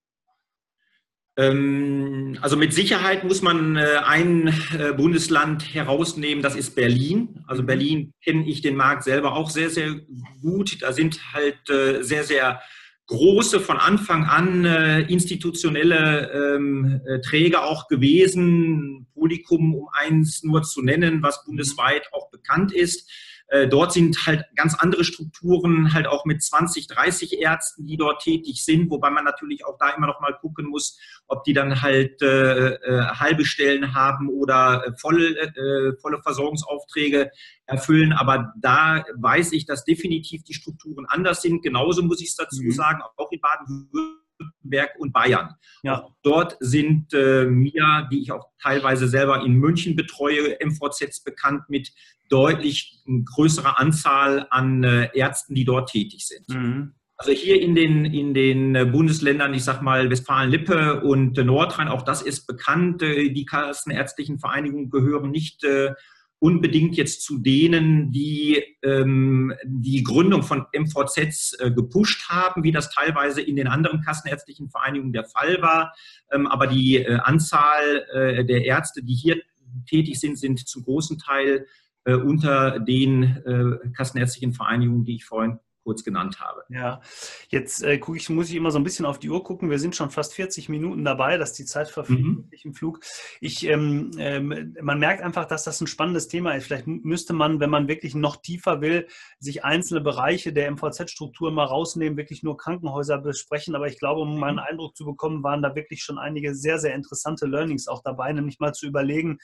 Ähm, 1.40 2.38
also 2.42 2.58
mit 2.58 2.74
Sicherheit 2.74 3.24
muss 3.24 3.42
man 3.42 3.78
äh, 3.78 3.86
ein 4.06 4.48
äh, 4.78 4.92
Bundesland 4.92 5.74
herausnehmen, 5.74 6.44
das 6.44 6.56
ist 6.56 6.76
Berlin. 6.76 7.44
Also 7.48 7.62
mhm. 7.62 7.68
Berlin 7.68 8.14
kenne 8.22 8.46
ich 8.46 8.62
den 8.62 8.76
Markt 8.76 9.06
selber 9.06 9.34
auch 9.34 9.50
sehr, 9.50 9.70
sehr 9.70 9.96
gut. 10.42 10.82
Da 10.82 10.92
sind 10.92 11.34
halt 11.34 11.70
äh, 11.70 12.04
sehr, 12.04 12.26
sehr 12.26 12.62
große 13.08 13.60
von 13.60 13.78
Anfang 13.78 14.26
an 14.26 14.66
institutionelle 15.08 16.30
ähm, 16.32 17.02
Träger 17.26 17.64
auch 17.64 17.88
gewesen. 17.88 19.08
Polycum, 19.16 19.74
um 19.74 19.88
eins 19.92 20.44
nur 20.44 20.62
zu 20.62 20.84
nennen, 20.84 21.24
was 21.24 21.44
bundesweit 21.44 22.08
auch 22.12 22.30
bekannt 22.30 22.72
ist. 22.72 23.10
Äh, 23.50 23.68
dort 23.68 23.94
sind 23.94 24.26
halt 24.28 24.46
ganz 24.56 24.76
andere 24.76 25.04
Strukturen, 25.04 25.94
halt 25.94 26.08
auch 26.08 26.26
mit 26.26 26.44
20, 26.44 26.88
30 26.88 27.40
Ärzten, 27.42 27.88
die 27.88 27.98
dort 27.98 28.22
tätig 28.22 28.64
sind, 28.64 28.92
wobei 28.92 29.10
man 29.10 29.24
natürlich 29.24 29.66
auch 29.66 29.78
da 29.80 29.90
immer 29.90 30.08
noch 30.08 30.22
mal 30.22 30.38
gucken 30.40 30.68
muss, 30.68 31.00
ob 31.28 31.44
die 31.44 31.54
dann 31.54 31.82
halt 31.82 32.22
äh, 32.22 32.76
äh, 32.76 33.06
halbe 33.08 33.46
Stellen 33.46 33.96
haben 33.96 34.30
oder 34.30 34.86
äh, 34.86 34.92
volle, 34.98 35.36
äh, 35.36 35.98
volle 36.00 36.22
Versorgungsaufträge 36.22 37.32
erfüllen. 37.66 38.14
Aber 38.14 38.54
da 38.56 39.04
weiß 39.16 39.52
ich, 39.54 39.66
dass 39.66 39.84
definitiv 39.84 40.44
die 40.44 40.54
Strukturen 40.54 41.06
anders 41.08 41.42
sind. 41.42 41.64
Genauso 41.64 42.04
muss 42.04 42.22
ich 42.22 42.30
es 42.30 42.36
dazu 42.36 42.62
mhm. 42.62 42.72
sagen, 42.72 43.02
auch 43.18 43.32
in 43.32 43.42
Baden-Württemberg 43.42 44.19
Baden-Württemberg 44.40 44.92
und 45.00 45.14
Bayern. 45.14 45.56
Ja. 45.84 46.08
Dort 46.24 46.58
sind 46.60 47.14
äh, 47.14 47.46
mir, 47.46 48.08
die 48.12 48.22
ich 48.22 48.32
auch 48.32 48.48
teilweise 48.62 49.08
selber 49.08 49.44
in 49.44 49.54
München 49.54 49.96
betreue, 49.96 50.58
MVZs 50.64 51.24
bekannt 51.24 51.64
mit 51.70 51.92
deutlich 52.30 53.00
größerer 53.36 53.80
Anzahl 53.80 54.48
an 54.50 54.84
äh, 54.84 55.10
Ärzten, 55.14 55.56
die 55.56 55.66
dort 55.66 55.90
tätig 55.90 56.28
sind. 56.28 56.48
Mhm. 56.50 56.94
Also 57.18 57.34
hier 57.34 57.62
in 57.62 57.76
den, 57.76 58.06
in 58.06 58.34
den 58.34 58.92
Bundesländern, 58.92 59.54
ich 59.54 59.66
sag 59.66 59.82
mal 59.82 60.10
Westfalen-Lippe 60.10 61.02
und 61.02 61.36
Nordrhein, 61.38 61.90
auch 61.90 62.04
das 62.04 62.22
ist 62.22 62.48
bekannt, 62.48 63.02
äh, 63.02 63.30
die 63.32 63.46
Kassenärztlichen 63.46 64.40
Vereinigungen 64.40 64.90
gehören 64.90 65.32
nicht 65.32 65.64
äh, 65.64 65.94
unbedingt 66.40 66.96
jetzt 66.96 67.22
zu 67.24 67.38
denen, 67.38 68.12
die 68.12 68.64
ähm, 68.82 69.54
die 69.66 70.04
Gründung 70.04 70.42
von 70.44 70.66
MVZs 70.74 71.58
äh, 71.60 71.72
gepusht 71.72 72.30
haben, 72.30 72.64
wie 72.64 72.72
das 72.72 72.90
teilweise 72.90 73.42
in 73.42 73.58
den 73.58 73.68
anderen 73.68 74.02
kassenärztlichen 74.02 74.70
Vereinigungen 74.70 75.14
der 75.14 75.26
Fall 75.26 75.62
war. 75.62 75.94
Ähm, 76.32 76.48
aber 76.48 76.68
die 76.68 76.98
äh, 76.98 77.18
Anzahl 77.18 78.06
äh, 78.14 78.46
der 78.46 78.66
Ärzte, 78.66 79.04
die 79.04 79.16
hier 79.16 79.42
tätig 79.88 80.20
sind, 80.20 80.40
sind 80.40 80.68
zum 80.68 80.84
großen 80.84 81.18
Teil 81.18 81.68
äh, 82.06 82.14
unter 82.14 82.80
den 82.80 83.24
äh, 83.24 83.90
kassenärztlichen 83.92 84.54
Vereinigungen, 84.54 85.04
die 85.04 85.16
ich 85.16 85.26
vorhin 85.26 85.60
kurz 85.90 86.04
genannt 86.04 86.40
habe. 86.40 86.64
Ja, 86.70 87.02
jetzt 87.48 87.82
äh, 87.82 87.98
gucke 87.98 88.20
ich, 88.20 88.30
muss 88.30 88.48
ich 88.52 88.56
immer 88.56 88.70
so 88.70 88.78
ein 88.78 88.84
bisschen 88.84 89.08
auf 89.08 89.18
die 89.18 89.32
Uhr 89.32 89.44
gucken. 89.44 89.72
Wir 89.72 89.80
sind 89.80 89.96
schon 89.96 90.12
fast 90.12 90.36
40 90.36 90.70
Minuten 90.70 91.04
dabei, 91.04 91.38
dass 91.38 91.54
die 91.54 91.66
Zeit 91.66 91.90
verfliegt 91.90 92.22
mhm. 92.22 92.48
im 92.64 92.76
Flug. 92.76 93.00
Ich, 93.42 93.66
ähm, 93.66 94.12
ähm, 94.20 94.76
man 94.80 95.00
merkt 95.00 95.24
einfach, 95.24 95.46
dass 95.46 95.64
das 95.64 95.82
ein 95.82 95.88
spannendes 95.88 96.28
Thema 96.28 96.52
ist. 96.52 96.68
Vielleicht 96.68 96.86
müsste 96.86 97.34
man, 97.34 97.60
wenn 97.60 97.72
man 97.72 97.88
wirklich 97.88 98.14
noch 98.14 98.36
tiefer 98.36 98.82
will, 98.82 99.08
sich 99.40 99.66
einzelne 99.66 100.02
Bereiche 100.02 100.54
der 100.54 100.70
MVZ-Struktur 100.70 101.52
mal 101.52 101.66
rausnehmen, 101.66 102.20
wirklich 102.20 102.44
nur 102.44 102.56
Krankenhäuser 102.56 103.18
besprechen. 103.18 103.74
Aber 103.74 103.88
ich 103.88 103.98
glaube, 103.98 104.22
um 104.22 104.44
einen 104.44 104.58
mhm. 104.58 104.64
Eindruck 104.70 104.96
zu 104.96 105.06
bekommen, 105.06 105.42
waren 105.42 105.64
da 105.64 105.74
wirklich 105.74 106.04
schon 106.04 106.20
einige 106.20 106.54
sehr, 106.54 106.78
sehr 106.78 106.94
interessante 106.94 107.48
Learnings 107.48 107.88
auch 107.88 108.04
dabei, 108.04 108.32
nämlich 108.32 108.60
mal 108.60 108.74
zu 108.74 108.86
überlegen, 108.86 109.40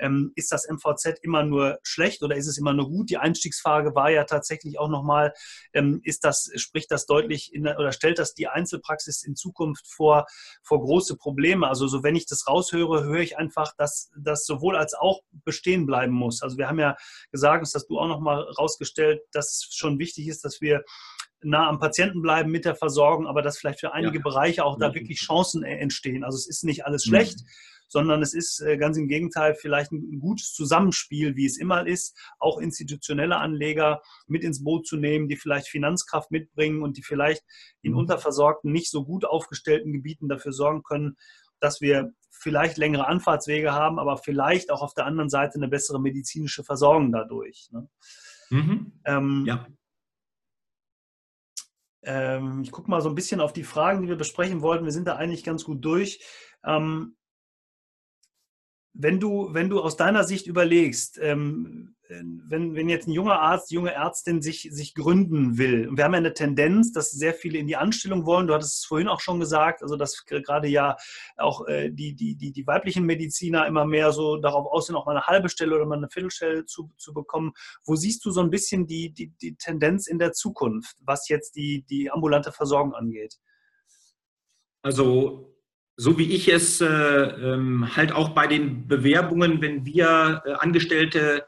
ähm, 0.00 0.32
ist 0.34 0.52
das 0.52 0.66
MVZ 0.68 1.18
immer 1.22 1.44
nur 1.44 1.78
schlecht 1.82 2.22
oder 2.22 2.36
ist 2.36 2.46
es 2.46 2.58
immer 2.58 2.72
nur 2.72 2.88
gut? 2.88 3.10
Die 3.10 3.18
Einstiegsfrage 3.18 3.94
war 3.94 4.10
ja 4.10 4.24
tatsächlich 4.24 4.78
auch 4.78 4.88
nochmal, 4.88 5.32
ähm, 5.72 6.00
ist 6.04 6.24
das, 6.24 6.50
spricht 6.56 6.90
das 6.90 7.06
deutlich 7.06 7.54
in, 7.54 7.66
oder 7.66 7.92
stellt 7.92 8.18
das 8.18 8.34
die 8.34 8.48
Einzelpraxis 8.48 9.22
in 9.22 9.36
Zukunft 9.36 9.86
vor, 9.86 10.26
vor 10.62 10.80
große 10.80 11.16
Probleme? 11.16 11.68
Also 11.68 11.86
so 11.86 12.02
wenn 12.02 12.16
ich 12.16 12.26
das 12.26 12.46
raushöre, 12.46 13.04
höre 13.04 13.20
ich 13.20 13.38
einfach, 13.38 13.74
dass 13.76 14.10
das 14.16 14.44
sowohl 14.44 14.76
als 14.76 14.94
auch 14.94 15.20
bestehen 15.44 15.86
bleiben 15.86 16.12
muss. 16.12 16.42
Also 16.42 16.56
wir 16.56 16.68
haben 16.68 16.78
ja 16.78 16.96
gesagt, 17.30 17.62
das 17.62 17.74
hast 17.74 17.86
du 17.86 17.98
auch 17.98 18.08
nochmal 18.08 18.42
rausgestellt, 18.58 19.20
dass 19.32 19.50
es 19.50 19.74
schon 19.74 19.98
wichtig 19.98 20.28
ist, 20.28 20.44
dass 20.44 20.60
wir 20.60 20.84
nah 21.42 21.68
am 21.68 21.78
Patienten 21.78 22.20
bleiben 22.20 22.50
mit 22.50 22.66
der 22.66 22.74
Versorgung, 22.74 23.26
aber 23.26 23.40
dass 23.40 23.58
vielleicht 23.58 23.80
für 23.80 23.94
einige 23.94 24.18
ja. 24.18 24.22
Bereiche 24.22 24.64
auch 24.64 24.78
da 24.78 24.94
wirklich 24.94 25.20
Chancen 25.20 25.62
entstehen. 25.62 26.22
Also 26.22 26.36
es 26.36 26.46
ist 26.46 26.64
nicht 26.64 26.84
alles 26.84 27.06
mhm. 27.06 27.10
schlecht, 27.10 27.40
mhm 27.40 27.46
sondern 27.90 28.22
es 28.22 28.34
ist 28.34 28.60
äh, 28.60 28.78
ganz 28.78 28.96
im 28.96 29.08
Gegenteil 29.08 29.54
vielleicht 29.54 29.90
ein 29.92 30.20
gutes 30.20 30.52
Zusammenspiel, 30.52 31.36
wie 31.36 31.44
es 31.44 31.58
immer 31.58 31.86
ist, 31.86 32.16
auch 32.38 32.58
institutionelle 32.58 33.36
Anleger 33.36 34.00
mit 34.28 34.44
ins 34.44 34.62
Boot 34.62 34.86
zu 34.86 34.96
nehmen, 34.96 35.28
die 35.28 35.36
vielleicht 35.36 35.68
Finanzkraft 35.68 36.30
mitbringen 36.30 36.82
und 36.82 36.96
die 36.96 37.02
vielleicht 37.02 37.44
in 37.82 37.92
mhm. 37.92 37.98
unterversorgten, 37.98 38.72
nicht 38.72 38.90
so 38.90 39.04
gut 39.04 39.24
aufgestellten 39.24 39.92
Gebieten 39.92 40.28
dafür 40.28 40.52
sorgen 40.52 40.82
können, 40.84 41.16
dass 41.58 41.80
wir 41.80 42.12
vielleicht 42.30 42.78
längere 42.78 43.08
Anfahrtswege 43.08 43.72
haben, 43.72 43.98
aber 43.98 44.16
vielleicht 44.16 44.70
auch 44.70 44.82
auf 44.82 44.94
der 44.94 45.06
anderen 45.06 45.28
Seite 45.28 45.56
eine 45.56 45.68
bessere 45.68 46.00
medizinische 46.00 46.62
Versorgung 46.62 47.10
dadurch. 47.10 47.68
Ne? 47.72 47.88
Mhm. 48.50 49.00
Ähm, 49.04 49.44
ja. 49.46 49.66
Ähm, 52.02 52.62
ich 52.62 52.70
gucke 52.70 52.90
mal 52.90 53.02
so 53.02 53.08
ein 53.08 53.14
bisschen 53.14 53.40
auf 53.40 53.52
die 53.52 53.64
Fragen, 53.64 54.02
die 54.02 54.08
wir 54.08 54.16
besprechen 54.16 54.62
wollten. 54.62 54.84
Wir 54.84 54.92
sind 54.92 55.08
da 55.08 55.16
eigentlich 55.16 55.44
ganz 55.44 55.64
gut 55.64 55.84
durch. 55.84 56.24
Ähm, 56.64 57.16
wenn 58.92 59.20
du, 59.20 59.52
wenn 59.52 59.68
du 59.68 59.80
aus 59.80 59.96
deiner 59.96 60.24
Sicht 60.24 60.46
überlegst, 60.46 61.18
ähm, 61.22 61.94
wenn, 62.08 62.74
wenn 62.74 62.88
jetzt 62.88 63.06
ein 63.06 63.12
junger 63.12 63.40
Arzt, 63.40 63.70
junge 63.70 63.92
Ärztin 63.92 64.42
sich, 64.42 64.68
sich 64.72 64.94
gründen 64.94 65.58
will, 65.58 65.88
und 65.88 65.96
wir 65.96 66.04
haben 66.04 66.12
ja 66.12 66.18
eine 66.18 66.34
Tendenz, 66.34 66.92
dass 66.92 67.12
sehr 67.12 67.34
viele 67.34 67.58
in 67.58 67.68
die 67.68 67.76
Anstellung 67.76 68.26
wollen, 68.26 68.48
du 68.48 68.54
hattest 68.54 68.78
es 68.78 68.84
vorhin 68.84 69.06
auch 69.06 69.20
schon 69.20 69.38
gesagt, 69.38 69.82
also 69.82 69.96
dass 69.96 70.24
gerade 70.26 70.66
ja 70.66 70.96
auch 71.36 71.66
äh, 71.68 71.90
die, 71.90 72.14
die, 72.14 72.34
die, 72.34 72.52
die 72.52 72.66
weiblichen 72.66 73.04
Mediziner 73.04 73.66
immer 73.66 73.84
mehr 73.84 74.12
so 74.12 74.36
darauf 74.36 74.66
aussehen, 74.66 74.96
auch 74.96 75.06
mal 75.06 75.16
eine 75.16 75.26
halbe 75.26 75.48
Stelle 75.48 75.76
oder 75.76 75.86
mal 75.86 75.98
eine 75.98 76.10
Viertelstelle 76.10 76.66
zu, 76.66 76.90
zu 76.96 77.14
bekommen. 77.14 77.52
Wo 77.84 77.94
siehst 77.94 78.24
du 78.24 78.32
so 78.32 78.40
ein 78.40 78.50
bisschen 78.50 78.86
die, 78.86 79.12
die, 79.12 79.32
die 79.40 79.54
Tendenz 79.54 80.08
in 80.08 80.18
der 80.18 80.32
Zukunft, 80.32 80.96
was 81.02 81.28
jetzt 81.28 81.54
die, 81.54 81.84
die 81.88 82.10
ambulante 82.10 82.50
Versorgung 82.50 82.94
angeht? 82.94 83.38
Also 84.82 85.54
so 86.00 86.16
wie 86.16 86.32
ich 86.32 86.48
es 86.48 86.80
äh, 86.80 86.86
ähm, 86.86 87.94
halt 87.94 88.12
auch 88.12 88.30
bei 88.30 88.46
den 88.46 88.88
Bewerbungen, 88.88 89.60
wenn 89.60 89.84
wir 89.84 90.42
äh, 90.46 90.52
Angestellte 90.52 91.44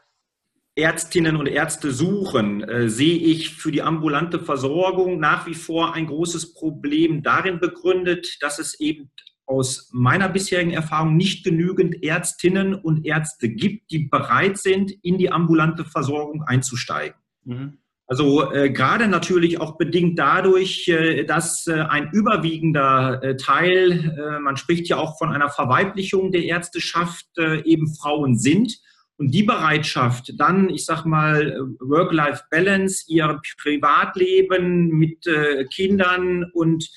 Ärztinnen 0.75 1.37
und 1.37 1.47
Ärzte 1.47 1.91
suchen, 1.91 2.61
äh, 2.61 2.87
sehe 2.87 3.17
ich 3.17 3.55
für 3.55 3.71
die 3.71 3.81
ambulante 3.81 4.39
Versorgung 4.39 5.19
nach 5.19 5.47
wie 5.47 5.55
vor 5.55 5.95
ein 5.95 6.05
großes 6.05 6.53
Problem 6.53 7.23
darin 7.23 7.59
begründet, 7.59 8.37
dass 8.41 8.59
es 8.59 8.79
eben 8.79 9.09
aus 9.47 9.89
meiner 9.91 10.29
bisherigen 10.29 10.71
Erfahrung 10.71 11.17
nicht 11.17 11.43
genügend 11.43 12.03
Ärztinnen 12.03 12.75
und 12.75 13.07
Ärzte 13.07 13.49
gibt, 13.49 13.89
die 13.89 14.07
bereit 14.07 14.59
sind, 14.59 14.91
in 15.01 15.17
die 15.17 15.31
ambulante 15.31 15.83
Versorgung 15.83 16.43
einzusteigen. 16.43 17.17
Mhm. 17.43 17.79
Also 18.07 18.51
äh, 18.51 18.69
gerade 18.69 19.07
natürlich 19.07 19.61
auch 19.61 19.77
bedingt 19.77 20.19
dadurch, 20.19 20.87
äh, 20.87 21.23
dass 21.23 21.67
äh, 21.67 21.81
ein 21.89 22.09
überwiegender 22.11 23.23
äh, 23.23 23.37
Teil, 23.37 24.13
äh, 24.17 24.39
man 24.39 24.57
spricht 24.57 24.87
ja 24.89 24.97
auch 24.97 25.17
von 25.17 25.31
einer 25.31 25.49
Verweiblichung 25.49 26.31
der 26.31 26.43
Ärzteschaft, 26.43 27.25
äh, 27.37 27.61
eben 27.63 27.93
Frauen 27.95 28.37
sind. 28.37 28.77
Und 29.17 29.31
die 29.31 29.43
Bereitschaft, 29.43 30.33
dann, 30.37 30.69
ich 30.69 30.85
sag 30.85 31.05
mal, 31.05 31.55
Work-Life-Balance, 31.79 33.05
ihr 33.07 33.39
Privatleben 33.61 34.87
mit 34.89 35.23
Kindern 35.71 36.49
und 36.51 36.83
äh, 36.83 36.87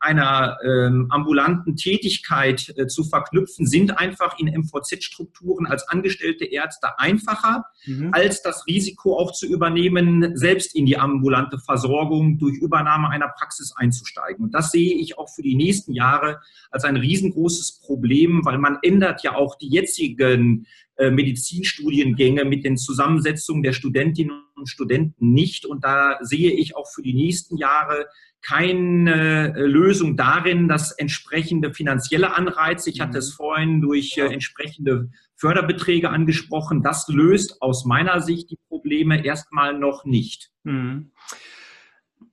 einer 0.00 0.58
ähm, 0.64 1.06
ambulanten 1.10 1.76
Tätigkeit 1.76 2.72
äh, 2.76 2.86
zu 2.86 3.04
verknüpfen, 3.04 3.66
sind 3.66 3.98
einfach 3.98 4.38
in 4.38 4.46
MVZ-Strukturen 4.48 5.66
als 5.66 5.88
angestellte 5.88 6.44
Ärzte 6.44 6.98
einfacher, 6.98 7.64
mhm. 7.84 8.10
als 8.12 8.42
das 8.42 8.66
Risiko 8.66 9.18
auch 9.18 9.32
zu 9.32 9.46
übernehmen, 9.46 10.36
selbst 10.36 10.74
in 10.74 10.86
die 10.86 10.98
ambulante 10.98 11.58
Versorgung 11.58 12.38
durch 12.38 12.58
Übernahme 12.58 13.10
einer 13.10 13.28
Praxis 13.28 13.72
einzusteigen. 13.76 14.44
Und 14.44 14.54
das 14.54 14.70
sehe 14.70 14.94
ich 14.94 15.18
auch 15.18 15.28
für 15.28 15.42
die 15.42 15.56
nächsten 15.56 15.92
Jahre 15.92 16.40
als 16.70 16.84
ein 16.84 16.96
riesengroßes 16.96 17.80
Problem, 17.80 18.44
weil 18.44 18.58
man 18.58 18.78
ändert 18.82 19.22
ja 19.22 19.34
auch 19.34 19.56
die 19.56 19.68
jetzigen 19.68 20.66
äh, 20.96 21.10
Medizinstudiengänge 21.10 22.44
mit 22.44 22.64
den 22.64 22.76
Zusammensetzungen 22.76 23.62
der 23.62 23.74
Studentinnen 23.74 24.45
und 24.56 24.68
Studenten 24.68 25.32
nicht. 25.32 25.66
Und 25.66 25.84
da 25.84 26.18
sehe 26.22 26.52
ich 26.52 26.76
auch 26.76 26.88
für 26.92 27.02
die 27.02 27.14
nächsten 27.14 27.56
Jahre 27.56 28.06
keine 28.46 29.54
äh, 29.56 29.60
Lösung 29.60 30.16
darin, 30.16 30.68
dass 30.68 30.92
entsprechende 30.92 31.74
finanzielle 31.74 32.36
Anreize, 32.36 32.90
ich 32.90 33.00
hatte 33.00 33.18
es 33.18 33.32
mhm. 33.32 33.34
vorhin 33.34 33.80
durch 33.80 34.16
äh, 34.16 34.26
entsprechende 34.26 35.10
Förderbeträge 35.34 36.10
angesprochen, 36.10 36.82
das 36.82 37.08
löst 37.08 37.60
aus 37.60 37.84
meiner 37.84 38.20
Sicht 38.20 38.50
die 38.50 38.58
Probleme 38.68 39.24
erstmal 39.24 39.76
noch 39.76 40.04
nicht. 40.04 40.50
Mhm. 40.62 41.10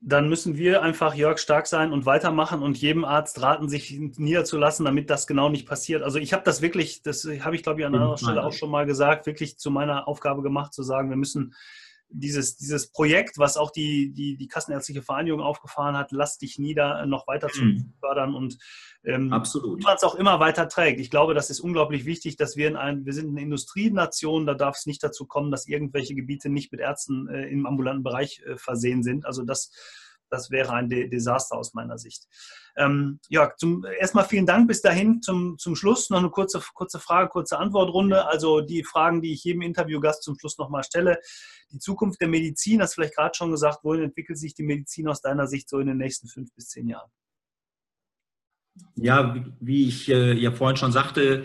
Dann 0.01 0.29
müssen 0.29 0.57
wir 0.57 0.83
einfach, 0.83 1.15
Jörg, 1.15 1.39
stark 1.39 1.65
sein 1.65 1.91
und 1.91 2.05
weitermachen 2.05 2.61
und 2.61 2.77
jedem 2.77 3.05
Arzt 3.05 3.41
raten, 3.41 3.69
sich 3.69 3.97
niederzulassen, 4.17 4.85
damit 4.85 5.09
das 5.09 5.27
genau 5.27 5.49
nicht 5.49 5.65
passiert. 5.65 6.03
Also 6.03 6.19
ich 6.19 6.33
habe 6.33 6.43
das 6.43 6.61
wirklich, 6.61 7.01
das 7.01 7.27
habe 7.39 7.55
ich 7.55 7.63
glaube 7.63 7.79
ich 7.79 7.85
an 7.85 7.95
anderer 7.95 8.17
Stelle 8.17 8.43
auch 8.43 8.53
schon 8.53 8.69
mal 8.69 8.85
gesagt, 8.85 9.25
wirklich 9.25 9.57
zu 9.57 9.71
meiner 9.71 10.07
Aufgabe 10.07 10.43
gemacht, 10.43 10.73
zu 10.73 10.83
sagen, 10.83 11.09
wir 11.09 11.17
müssen 11.17 11.55
dieses, 12.13 12.55
dieses 12.55 12.91
Projekt, 12.91 13.37
was 13.37 13.57
auch 13.57 13.71
die, 13.71 14.13
die, 14.13 14.37
die 14.37 14.47
Kassenärztliche 14.47 15.01
Vereinigung 15.01 15.41
aufgefahren 15.41 15.97
hat, 15.97 16.11
lass 16.11 16.37
dich 16.37 16.59
nieder, 16.59 17.05
noch 17.05 17.27
weiter 17.27 17.49
zu 17.49 17.63
mhm. 17.63 17.93
fördern 17.99 18.35
und 18.35 18.57
ähm, 19.03 19.33
Absolut. 19.33 19.79
wie 19.79 19.83
man 19.83 19.95
es 19.95 20.03
auch 20.03 20.15
immer 20.15 20.39
weiter 20.39 20.69
trägt. 20.69 20.99
Ich 20.99 21.09
glaube, 21.09 21.33
das 21.33 21.49
ist 21.49 21.59
unglaublich 21.59 22.05
wichtig, 22.05 22.37
dass 22.37 22.55
wir 22.55 22.67
in 22.67 22.75
ein, 22.75 23.05
wir 23.05 23.13
sind 23.13 23.29
eine 23.29 23.41
Industrienation, 23.41 24.45
da 24.45 24.53
darf 24.53 24.77
es 24.77 24.85
nicht 24.85 25.03
dazu 25.03 25.25
kommen, 25.25 25.51
dass 25.51 25.67
irgendwelche 25.67 26.15
Gebiete 26.15 26.49
nicht 26.49 26.71
mit 26.71 26.79
Ärzten 26.79 27.27
äh, 27.27 27.47
im 27.47 27.65
ambulanten 27.65 28.03
Bereich 28.03 28.41
äh, 28.45 28.55
versehen 28.55 29.03
sind. 29.03 29.25
Also 29.25 29.43
das 29.43 29.71
das 30.33 30.49
wäre 30.49 30.73
ein 30.73 30.89
Desaster 30.89 31.55
aus 31.55 31.75
meiner 31.75 31.99
Sicht. 31.99 32.25
Ähm, 32.75 33.19
Jörg, 33.29 33.55
zum, 33.57 33.85
erstmal 33.99 34.25
vielen 34.25 34.47
Dank 34.47 34.67
bis 34.67 34.81
dahin. 34.81 35.21
Zum, 35.21 35.59
zum 35.59 35.75
Schluss 35.75 36.09
noch 36.09 36.17
eine 36.17 36.31
kurze, 36.31 36.59
kurze 36.73 36.99
Frage, 36.99 37.29
kurze 37.29 37.59
Antwortrunde. 37.59 38.25
Also 38.25 38.61
die 38.61 38.83
Fragen, 38.83 39.21
die 39.21 39.31
ich 39.31 39.43
jedem 39.43 39.61
Interviewgast 39.61 40.23
zum 40.23 40.37
Schluss 40.39 40.57
nochmal 40.57 40.83
stelle. 40.83 41.19
Die 41.71 41.77
Zukunft 41.77 42.19
der 42.19 42.27
Medizin, 42.27 42.81
hast 42.81 42.93
du 42.93 42.95
vielleicht 42.95 43.15
gerade 43.15 43.35
schon 43.35 43.51
gesagt, 43.51 43.83
wohin 43.83 44.03
entwickelt 44.03 44.39
sich 44.39 44.55
die 44.55 44.63
Medizin 44.63 45.07
aus 45.07 45.21
deiner 45.21 45.45
Sicht 45.45 45.69
so 45.69 45.77
in 45.77 45.87
den 45.87 45.97
nächsten 45.97 46.27
fünf 46.27 46.53
bis 46.55 46.69
zehn 46.69 46.87
Jahren? 46.87 47.11
Ja, 48.95 49.35
wie 49.59 49.87
ich 49.87 50.09
äh, 50.09 50.33
ja 50.33 50.51
vorhin 50.51 50.77
schon 50.77 50.91
sagte, 50.91 51.43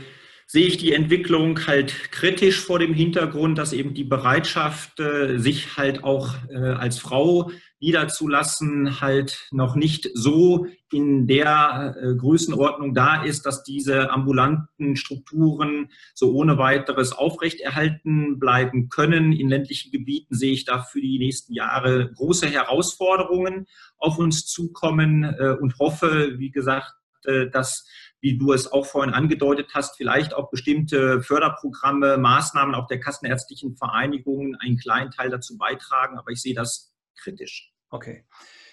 sehe 0.51 0.67
ich 0.67 0.79
die 0.79 0.95
Entwicklung 0.95 1.67
halt 1.67 2.11
kritisch 2.11 2.59
vor 2.59 2.79
dem 2.79 2.95
Hintergrund, 2.95 3.59
dass 3.59 3.75
eben 3.75 3.93
die 3.93 4.05
Bereitschaft, 4.05 4.99
äh, 4.99 5.37
sich 5.39 5.77
halt 5.77 6.03
auch 6.05 6.37
äh, 6.49 6.57
als 6.57 6.99
Frau 6.99 7.51
niederzulassen, 7.81 9.03
halt 9.03 9.47
noch 9.51 9.77
nicht 9.77 10.09
so 10.15 10.67
in 10.91 11.27
der 11.27 11.95
äh, 12.01 12.15
Größenordnung 12.15 12.95
da 12.95 13.23
ist, 13.23 13.45
dass 13.45 13.63
diese 13.63 14.11
ambulanten 14.11 14.97
Strukturen 14.97 15.91
so 16.15 16.33
ohne 16.33 16.57
weiteres 16.57 17.13
aufrechterhalten 17.13 18.39
bleiben 18.39 18.89
können. 18.89 19.33
In 19.33 19.51
ländlichen 19.51 19.93
Gebieten 19.93 20.35
sehe 20.35 20.53
ich 20.53 20.65
da 20.65 20.81
für 20.81 21.03
die 21.03 21.19
nächsten 21.19 21.53
Jahre 21.53 22.11
große 22.15 22.47
Herausforderungen 22.47 23.67
auf 23.99 24.19
uns 24.19 24.47
zukommen 24.47 25.25
und 25.61 25.79
hoffe, 25.79 26.39
wie 26.39 26.51
gesagt, 26.51 26.95
dass 27.25 27.87
wie 28.21 28.37
du 28.37 28.53
es 28.53 28.71
auch 28.71 28.87
vorhin 28.87 29.15
angedeutet 29.15 29.71
hast, 29.75 29.97
vielleicht 29.97 30.35
auch 30.35 30.51
bestimmte 30.51 31.23
Förderprogramme, 31.23 32.19
Maßnahmen 32.19 32.75
auch 32.75 32.87
der 32.87 33.01
kassenärztlichen 33.01 33.77
Vereinigungen 33.77 34.57
einen 34.57 34.77
kleinen 34.77 35.11
Teil 35.11 35.31
dazu 35.31 35.57
beitragen, 35.57 36.19
aber 36.19 36.31
ich 36.31 36.43
sehe 36.43 36.55
das 36.55 36.93
kritisch. 37.17 37.73
Okay. 37.91 38.25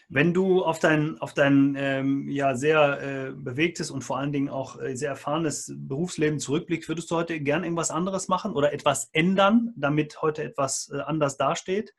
Wenn 0.07 0.33
du 0.33 0.63
auf 0.63 0.77
dein, 0.77 1.17
auf 1.19 1.33
dein 1.33 1.75
ähm, 1.77 2.29
ja, 2.29 2.55
sehr 2.55 3.01
äh, 3.01 3.31
bewegtes 3.31 3.89
und 3.89 4.03
vor 4.03 4.19
allen 4.19 4.31
Dingen 4.31 4.49
auch 4.49 4.79
äh, 4.79 4.95
sehr 4.95 5.09
erfahrenes 5.09 5.73
Berufsleben 5.75 6.39
zurückblickst, 6.39 6.89
würdest 6.89 7.09
du 7.09 7.15
heute 7.15 7.39
gern 7.39 7.63
irgendwas 7.63 7.89
anderes 7.89 8.27
machen 8.27 8.53
oder 8.53 8.71
etwas 8.71 9.09
ändern, 9.13 9.73
damit 9.75 10.21
heute 10.21 10.43
etwas 10.43 10.91
äh, 10.93 10.99
anders 10.99 11.37
dasteht? 11.37 11.93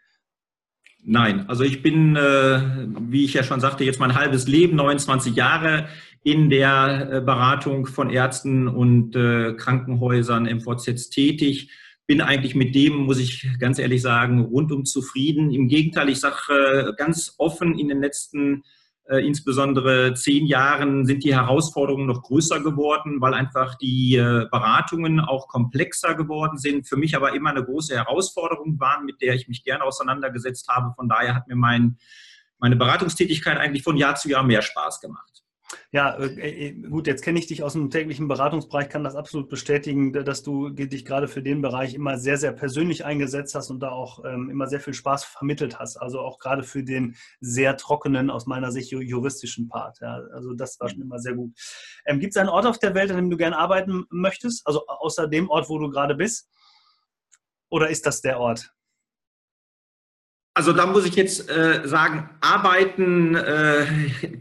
Nein, 1.02 1.48
also 1.48 1.62
ich 1.62 1.82
bin, 1.82 2.16
äh, 2.16 2.88
wie 3.00 3.24
ich 3.24 3.34
ja 3.34 3.42
schon 3.42 3.60
sagte, 3.60 3.84
jetzt 3.84 4.00
mein 4.00 4.14
halbes 4.14 4.46
Leben, 4.46 4.76
29 4.76 5.34
Jahre 5.34 5.88
in 6.26 6.50
der 6.50 7.08
äh, 7.08 7.20
Beratung 7.20 7.86
von 7.86 8.10
Ärzten 8.10 8.66
und 8.66 9.14
äh, 9.14 9.54
Krankenhäusern 9.54 10.42
MVZ 10.42 11.10
tätig. 11.10 11.70
Bin 12.08 12.20
eigentlich 12.20 12.56
mit 12.56 12.74
dem, 12.74 12.96
muss 12.96 13.20
ich 13.20 13.48
ganz 13.60 13.78
ehrlich 13.78 14.02
sagen, 14.02 14.40
rundum 14.40 14.84
zufrieden. 14.84 15.52
Im 15.52 15.68
Gegenteil, 15.68 16.08
ich 16.08 16.18
sage 16.18 16.94
ganz 16.96 17.36
offen, 17.38 17.78
in 17.78 17.86
den 17.86 18.00
letzten 18.00 18.64
äh, 19.04 19.24
insbesondere 19.24 20.14
zehn 20.14 20.46
Jahren 20.46 21.06
sind 21.06 21.22
die 21.22 21.32
Herausforderungen 21.32 22.06
noch 22.06 22.22
größer 22.22 22.58
geworden, 22.58 23.20
weil 23.20 23.32
einfach 23.32 23.76
die 23.76 24.16
äh, 24.16 24.48
Beratungen 24.50 25.20
auch 25.20 25.46
komplexer 25.46 26.16
geworden 26.16 26.58
sind. 26.58 26.88
Für 26.88 26.96
mich 26.96 27.14
aber 27.14 27.36
immer 27.36 27.50
eine 27.50 27.64
große 27.64 27.94
Herausforderung 27.94 28.80
waren, 28.80 29.04
mit 29.04 29.22
der 29.22 29.36
ich 29.36 29.46
mich 29.46 29.62
gerne 29.62 29.84
auseinandergesetzt 29.84 30.66
habe. 30.66 30.92
Von 30.96 31.08
daher 31.08 31.36
hat 31.36 31.46
mir 31.46 31.54
mein, 31.54 31.98
meine 32.58 32.74
Beratungstätigkeit 32.74 33.58
eigentlich 33.58 33.84
von 33.84 33.96
Jahr 33.96 34.16
zu 34.16 34.28
Jahr 34.28 34.42
mehr 34.42 34.62
Spaß 34.62 35.00
gemacht. 35.00 35.45
Ja, 35.92 36.16
äh, 36.16 36.68
äh, 36.68 36.72
gut, 36.72 37.06
jetzt 37.06 37.22
kenne 37.22 37.38
ich 37.38 37.46
dich 37.46 37.62
aus 37.62 37.72
dem 37.72 37.90
täglichen 37.90 38.28
Beratungsbereich, 38.28 38.88
kann 38.88 39.04
das 39.04 39.16
absolut 39.16 39.48
bestätigen, 39.48 40.12
dass 40.12 40.42
du 40.42 40.70
dich 40.70 41.04
gerade 41.04 41.28
für 41.28 41.42
den 41.42 41.62
Bereich 41.62 41.94
immer 41.94 42.18
sehr, 42.18 42.36
sehr 42.36 42.52
persönlich 42.52 43.04
eingesetzt 43.04 43.54
hast 43.54 43.70
und 43.70 43.80
da 43.80 43.90
auch 43.90 44.24
ähm, 44.24 44.50
immer 44.50 44.66
sehr 44.68 44.80
viel 44.80 44.94
Spaß 44.94 45.24
vermittelt 45.24 45.78
hast. 45.78 45.96
Also 45.96 46.20
auch 46.20 46.38
gerade 46.38 46.62
für 46.62 46.84
den 46.84 47.16
sehr 47.40 47.76
trockenen, 47.76 48.30
aus 48.30 48.46
meiner 48.46 48.70
Sicht 48.70 48.90
juristischen 48.90 49.68
Part. 49.68 49.98
Ja, 50.00 50.20
also 50.32 50.54
das 50.54 50.78
war 50.80 50.88
schon 50.88 51.02
immer 51.02 51.18
sehr 51.18 51.34
gut. 51.34 51.52
Ähm, 52.04 52.20
Gibt 52.20 52.34
es 52.34 52.36
einen 52.36 52.48
Ort 52.48 52.66
auf 52.66 52.78
der 52.78 52.94
Welt, 52.94 53.10
an 53.10 53.16
dem 53.16 53.30
du 53.30 53.36
gerne 53.36 53.58
arbeiten 53.58 54.04
möchtest? 54.10 54.66
Also 54.66 54.86
außer 54.86 55.26
dem 55.28 55.48
Ort, 55.50 55.68
wo 55.68 55.78
du 55.78 55.90
gerade 55.90 56.14
bist? 56.14 56.48
Oder 57.68 57.88
ist 57.90 58.06
das 58.06 58.20
der 58.20 58.38
Ort? 58.38 58.75
Also 60.56 60.72
da 60.72 60.86
muss 60.86 61.04
ich 61.04 61.16
jetzt 61.16 61.50
äh, 61.50 61.82
sagen, 61.84 62.30
arbeiten 62.40 63.34
äh, 63.34 63.84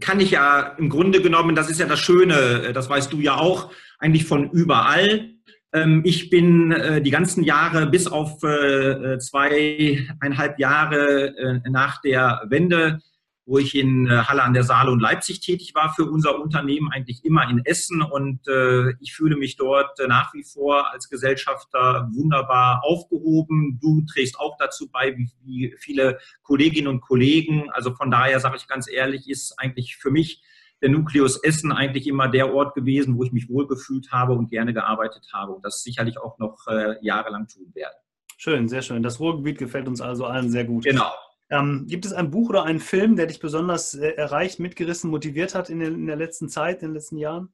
kann 0.00 0.18
ich 0.18 0.30
ja 0.30 0.74
im 0.78 0.88
Grunde 0.88 1.20
genommen, 1.20 1.54
das 1.54 1.68
ist 1.68 1.78
ja 1.78 1.84
das 1.84 2.00
Schöne, 2.00 2.68
äh, 2.68 2.72
das 2.72 2.88
weißt 2.88 3.12
du 3.12 3.20
ja 3.20 3.36
auch, 3.36 3.70
eigentlich 3.98 4.24
von 4.24 4.48
überall. 4.50 5.28
Ähm, 5.74 6.00
ich 6.06 6.30
bin 6.30 6.72
äh, 6.72 7.02
die 7.02 7.10
ganzen 7.10 7.44
Jahre 7.44 7.86
bis 7.86 8.06
auf 8.06 8.42
äh, 8.42 9.18
zweieinhalb 9.18 10.58
Jahre 10.58 11.36
äh, 11.36 11.60
nach 11.68 12.00
der 12.00 12.44
Wende 12.48 13.00
wo 13.46 13.58
ich 13.58 13.76
in 13.76 14.06
äh, 14.06 14.24
Halle 14.24 14.42
an 14.42 14.52
der 14.52 14.64
Saale 14.64 14.90
und 14.90 15.00
Leipzig 15.00 15.40
tätig 15.40 15.72
war 15.74 15.94
für 15.94 16.04
unser 16.04 16.38
Unternehmen, 16.40 16.90
eigentlich 16.90 17.24
immer 17.24 17.48
in 17.48 17.64
Essen. 17.64 18.02
Und 18.02 18.46
äh, 18.48 18.90
ich 19.00 19.14
fühle 19.14 19.36
mich 19.36 19.56
dort 19.56 19.98
äh, 20.00 20.08
nach 20.08 20.34
wie 20.34 20.42
vor 20.42 20.92
als 20.92 21.08
Gesellschafter 21.08 22.10
wunderbar 22.12 22.82
aufgehoben. 22.84 23.78
Du 23.80 24.02
trägst 24.02 24.38
auch 24.38 24.56
dazu 24.58 24.90
bei, 24.90 25.16
wie, 25.16 25.30
wie 25.44 25.74
viele 25.78 26.18
Kolleginnen 26.42 26.88
und 26.88 27.00
Kollegen. 27.00 27.70
Also 27.70 27.94
von 27.94 28.10
daher 28.10 28.40
sage 28.40 28.56
ich 28.56 28.66
ganz 28.66 28.90
ehrlich, 28.90 29.30
ist 29.30 29.54
eigentlich 29.58 29.96
für 29.96 30.10
mich 30.10 30.42
der 30.82 30.90
Nukleus 30.90 31.36
Essen 31.42 31.72
eigentlich 31.72 32.06
immer 32.08 32.28
der 32.28 32.52
Ort 32.52 32.74
gewesen, 32.74 33.16
wo 33.16 33.22
ich 33.22 33.32
mich 33.32 33.48
wohlgefühlt 33.48 34.10
habe 34.10 34.34
und 34.34 34.50
gerne 34.50 34.74
gearbeitet 34.74 35.26
habe 35.32 35.52
und 35.52 35.64
das 35.64 35.82
sicherlich 35.82 36.18
auch 36.18 36.38
noch 36.38 36.66
äh, 36.66 36.96
jahrelang 37.00 37.46
tun 37.46 37.70
werde. 37.74 37.94
Schön, 38.36 38.68
sehr 38.68 38.82
schön. 38.82 39.02
Das 39.02 39.18
Ruhrgebiet 39.18 39.58
gefällt 39.58 39.88
uns 39.88 40.00
also 40.00 40.26
allen 40.26 40.50
sehr 40.50 40.64
gut. 40.64 40.84
Genau. 40.84 41.10
Ähm, 41.48 41.86
gibt 41.88 42.04
es 42.04 42.12
ein 42.12 42.30
Buch 42.30 42.48
oder 42.48 42.64
einen 42.64 42.80
Film, 42.80 43.14
der 43.16 43.26
dich 43.26 43.38
besonders 43.38 43.94
äh, 43.94 44.10
erreicht, 44.10 44.58
mitgerissen, 44.58 45.10
motiviert 45.10 45.54
hat 45.54 45.70
in, 45.70 45.78
den, 45.78 45.94
in, 45.94 46.06
der 46.06 46.16
letzten 46.16 46.48
Zeit, 46.48 46.82
in 46.82 46.88
den 46.88 46.94
letzten 46.94 47.18
Jahren? 47.18 47.50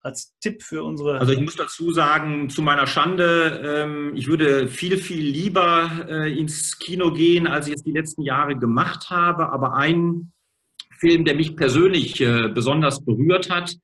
Als 0.00 0.34
Tipp 0.40 0.64
für 0.64 0.82
unsere. 0.82 1.20
Also 1.20 1.32
ich 1.32 1.40
muss 1.40 1.54
dazu 1.54 1.92
sagen, 1.92 2.50
zu 2.50 2.60
meiner 2.60 2.88
Schande, 2.88 3.62
ähm, 3.64 4.16
ich 4.16 4.26
würde 4.26 4.66
viel, 4.66 4.96
viel 4.96 5.24
lieber 5.24 6.06
äh, 6.08 6.36
ins 6.36 6.76
Kino 6.80 7.12
gehen, 7.12 7.46
als 7.46 7.68
ich 7.68 7.74
es 7.74 7.84
die 7.84 7.92
letzten 7.92 8.22
Jahre 8.22 8.56
gemacht 8.56 9.10
habe. 9.10 9.50
Aber 9.50 9.74
ein 9.74 10.32
Film, 10.98 11.24
der 11.24 11.36
mich 11.36 11.54
persönlich 11.54 12.20
äh, 12.20 12.48
besonders 12.48 13.04
berührt 13.04 13.48
hat, 13.48 13.76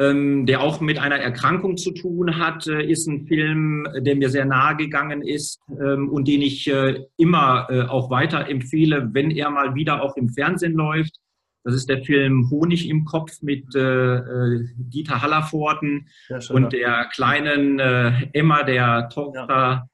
ähm, 0.00 0.46
der 0.46 0.62
auch 0.62 0.80
mit 0.80 0.98
einer 0.98 1.18
Erkrankung 1.18 1.76
zu 1.76 1.92
tun 1.92 2.38
hat, 2.38 2.66
äh, 2.66 2.82
ist 2.82 3.06
ein 3.06 3.26
Film, 3.26 3.86
der 3.98 4.16
mir 4.16 4.30
sehr 4.30 4.46
nahe 4.46 4.74
gegangen 4.76 5.20
ist 5.20 5.60
ähm, 5.78 6.08
und 6.08 6.26
den 6.26 6.40
ich 6.40 6.66
äh, 6.68 7.04
immer 7.18 7.66
äh, 7.68 7.82
auch 7.82 8.08
weiter 8.10 8.48
empfehle, 8.48 9.10
wenn 9.12 9.30
er 9.30 9.50
mal 9.50 9.74
wieder 9.74 10.02
auch 10.02 10.16
im 10.16 10.30
Fernsehen 10.30 10.72
läuft. 10.72 11.16
Das 11.64 11.74
ist 11.74 11.90
der 11.90 12.02
Film 12.02 12.48
Honig 12.50 12.88
im 12.88 13.04
Kopf 13.04 13.42
mit 13.42 13.66
Dieter 13.74 15.20
Hallervorden 15.20 16.08
und 16.48 16.72
der 16.72 17.04
kleinen 17.12 17.78
Emma, 17.78 18.62
der 18.62 19.10
Tochter 19.10 19.86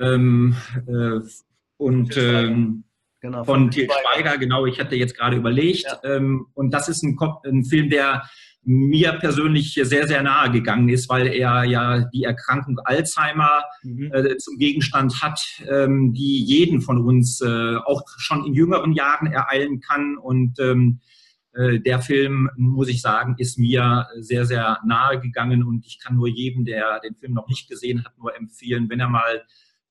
ja. 0.00 0.12
ähm, 0.12 0.56
und 1.76 2.16
ähm, 2.16 2.82
genau, 3.20 3.44
von, 3.44 3.60
von 3.60 3.70
Til 3.70 3.88
Schweiger. 3.88 4.36
Genau, 4.36 4.66
ich 4.66 4.80
hatte 4.80 4.96
jetzt 4.96 5.16
gerade 5.16 5.36
überlegt. 5.36 5.84
Ja. 5.84 6.16
Ähm, 6.16 6.46
und 6.54 6.74
das 6.74 6.88
ist 6.88 7.04
ein, 7.04 7.16
ein 7.44 7.64
Film, 7.66 7.88
der 7.88 8.24
mir 8.64 9.12
persönlich 9.14 9.74
sehr, 9.82 10.06
sehr 10.06 10.22
nahe 10.22 10.50
gegangen 10.50 10.88
ist, 10.88 11.08
weil 11.08 11.26
er 11.26 11.64
ja 11.64 12.00
die 12.10 12.24
Erkrankung 12.24 12.78
Alzheimer 12.84 13.64
mhm. 13.82 14.12
äh, 14.12 14.36
zum 14.36 14.56
Gegenstand 14.58 15.20
hat, 15.20 15.40
ähm, 15.68 16.12
die 16.12 16.44
jeden 16.44 16.80
von 16.80 16.98
uns 16.98 17.40
äh, 17.40 17.76
auch 17.76 18.02
schon 18.18 18.44
in 18.46 18.54
jüngeren 18.54 18.92
Jahren 18.92 19.26
ereilen 19.26 19.80
kann. 19.80 20.16
Und 20.16 20.60
ähm, 20.60 21.00
äh, 21.54 21.80
der 21.80 22.00
Film, 22.00 22.50
muss 22.56 22.88
ich 22.88 23.02
sagen, 23.02 23.34
ist 23.38 23.58
mir 23.58 24.06
sehr, 24.20 24.46
sehr 24.46 24.78
nahe 24.86 25.20
gegangen 25.20 25.64
und 25.64 25.84
ich 25.84 25.98
kann 25.98 26.16
nur 26.16 26.28
jedem, 26.28 26.64
der 26.64 27.00
den 27.00 27.16
Film 27.16 27.34
noch 27.34 27.48
nicht 27.48 27.68
gesehen 27.68 28.04
hat, 28.04 28.16
nur 28.18 28.36
empfehlen, 28.36 28.88
wenn 28.88 29.00
er 29.00 29.08
mal 29.08 29.42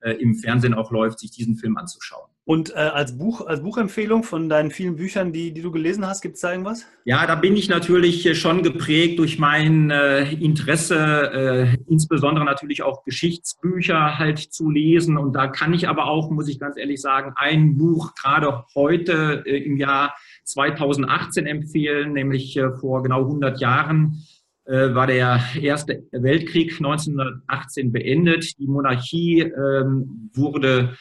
äh, 0.02 0.12
im 0.14 0.36
Fernsehen 0.36 0.74
auch 0.74 0.92
läuft, 0.92 1.20
sich 1.20 1.32
diesen 1.32 1.56
Film 1.56 1.78
anzuschauen. 1.78 2.32
Und 2.44 2.72
äh, 2.72 2.80
als, 2.80 3.18
Buch, 3.18 3.46
als 3.46 3.62
Buchempfehlung 3.62 4.24
von 4.24 4.50
deinen 4.50 4.72
vielen 4.72 4.96
Büchern, 4.96 5.32
die, 5.32 5.54
die 5.54 5.62
du 5.62 5.72
gelesen 5.72 6.06
hast, 6.08 6.22
gibt 6.22 6.36
es 6.36 6.42
da 6.42 6.52
irgendwas? 6.52 6.88
Ja, 7.06 7.26
da 7.28 7.36
bin 7.36 7.56
ich 7.56 7.70
natürlich 7.70 8.38
schon 8.40 8.64
geprägt 8.64 9.20
durch 9.20 9.38
mein 9.38 9.92
äh, 9.92 10.32
Interesse, 10.34 10.98
äh, 10.98 11.78
insbesondere 11.88 12.44
natürlich 12.44 12.82
auch 12.82 13.04
Geschichtsbücher 13.04 14.18
halt 14.18 14.40
zu 14.40 14.72
lesen. 14.72 15.18
Und 15.18 15.34
da 15.34 15.48
kann 15.48 15.72
ich 15.74 15.88
aber 15.88 16.08
auch, 16.08 16.32
muss 16.32 16.48
ich 16.48 16.60
ganz 16.60 16.78
ehrlich 16.78 17.00
sagen, 17.00 17.34
ein 17.36 17.78
Buch 17.78 18.16
gerade 18.16 18.66
heute 18.74 19.44
äh, 19.46 19.58
im 19.64 19.78
Jahr 19.78 20.16
2018 20.46 21.46
empfehlen, 21.46 22.14
nämlich 22.14 22.58
äh, 22.58 22.72
vor 22.72 23.04
genau 23.04 23.22
100 23.22 23.62
Jahren 23.62 24.24
äh, 24.66 24.94
war 24.94 25.08
der 25.08 25.42
Erste 25.60 26.04
Weltkrieg 26.12 26.74
1918 26.74 27.92
beendet. 27.92 28.58
Die 28.60 28.68
Monarchie 28.68 29.42
ähm, 29.42 30.30
wurde 30.34 30.96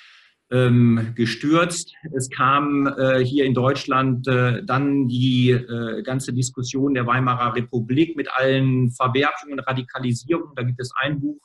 ähm, 0.51 1.13
gestürzt. 1.15 1.95
Es 2.13 2.29
kam 2.31 2.87
äh, 2.87 3.25
hier 3.25 3.45
in 3.45 3.55
Deutschland 3.55 4.27
äh, 4.27 4.65
dann 4.65 5.09
die 5.09 5.51
äh, 5.51 6.03
ganze 6.03 6.33
Diskussion 6.33 6.95
der 6.95 7.07
Weimarer 7.07 7.55
Republik 7.55 8.17
mit 8.17 8.29
allen 8.33 8.91
Verwerfungen, 8.91 9.61
Radikalisierungen. 9.61 10.55
Da 10.57 10.63
gibt 10.63 10.81
es 10.81 10.93
ein 10.97 11.21
Buch 11.21 11.41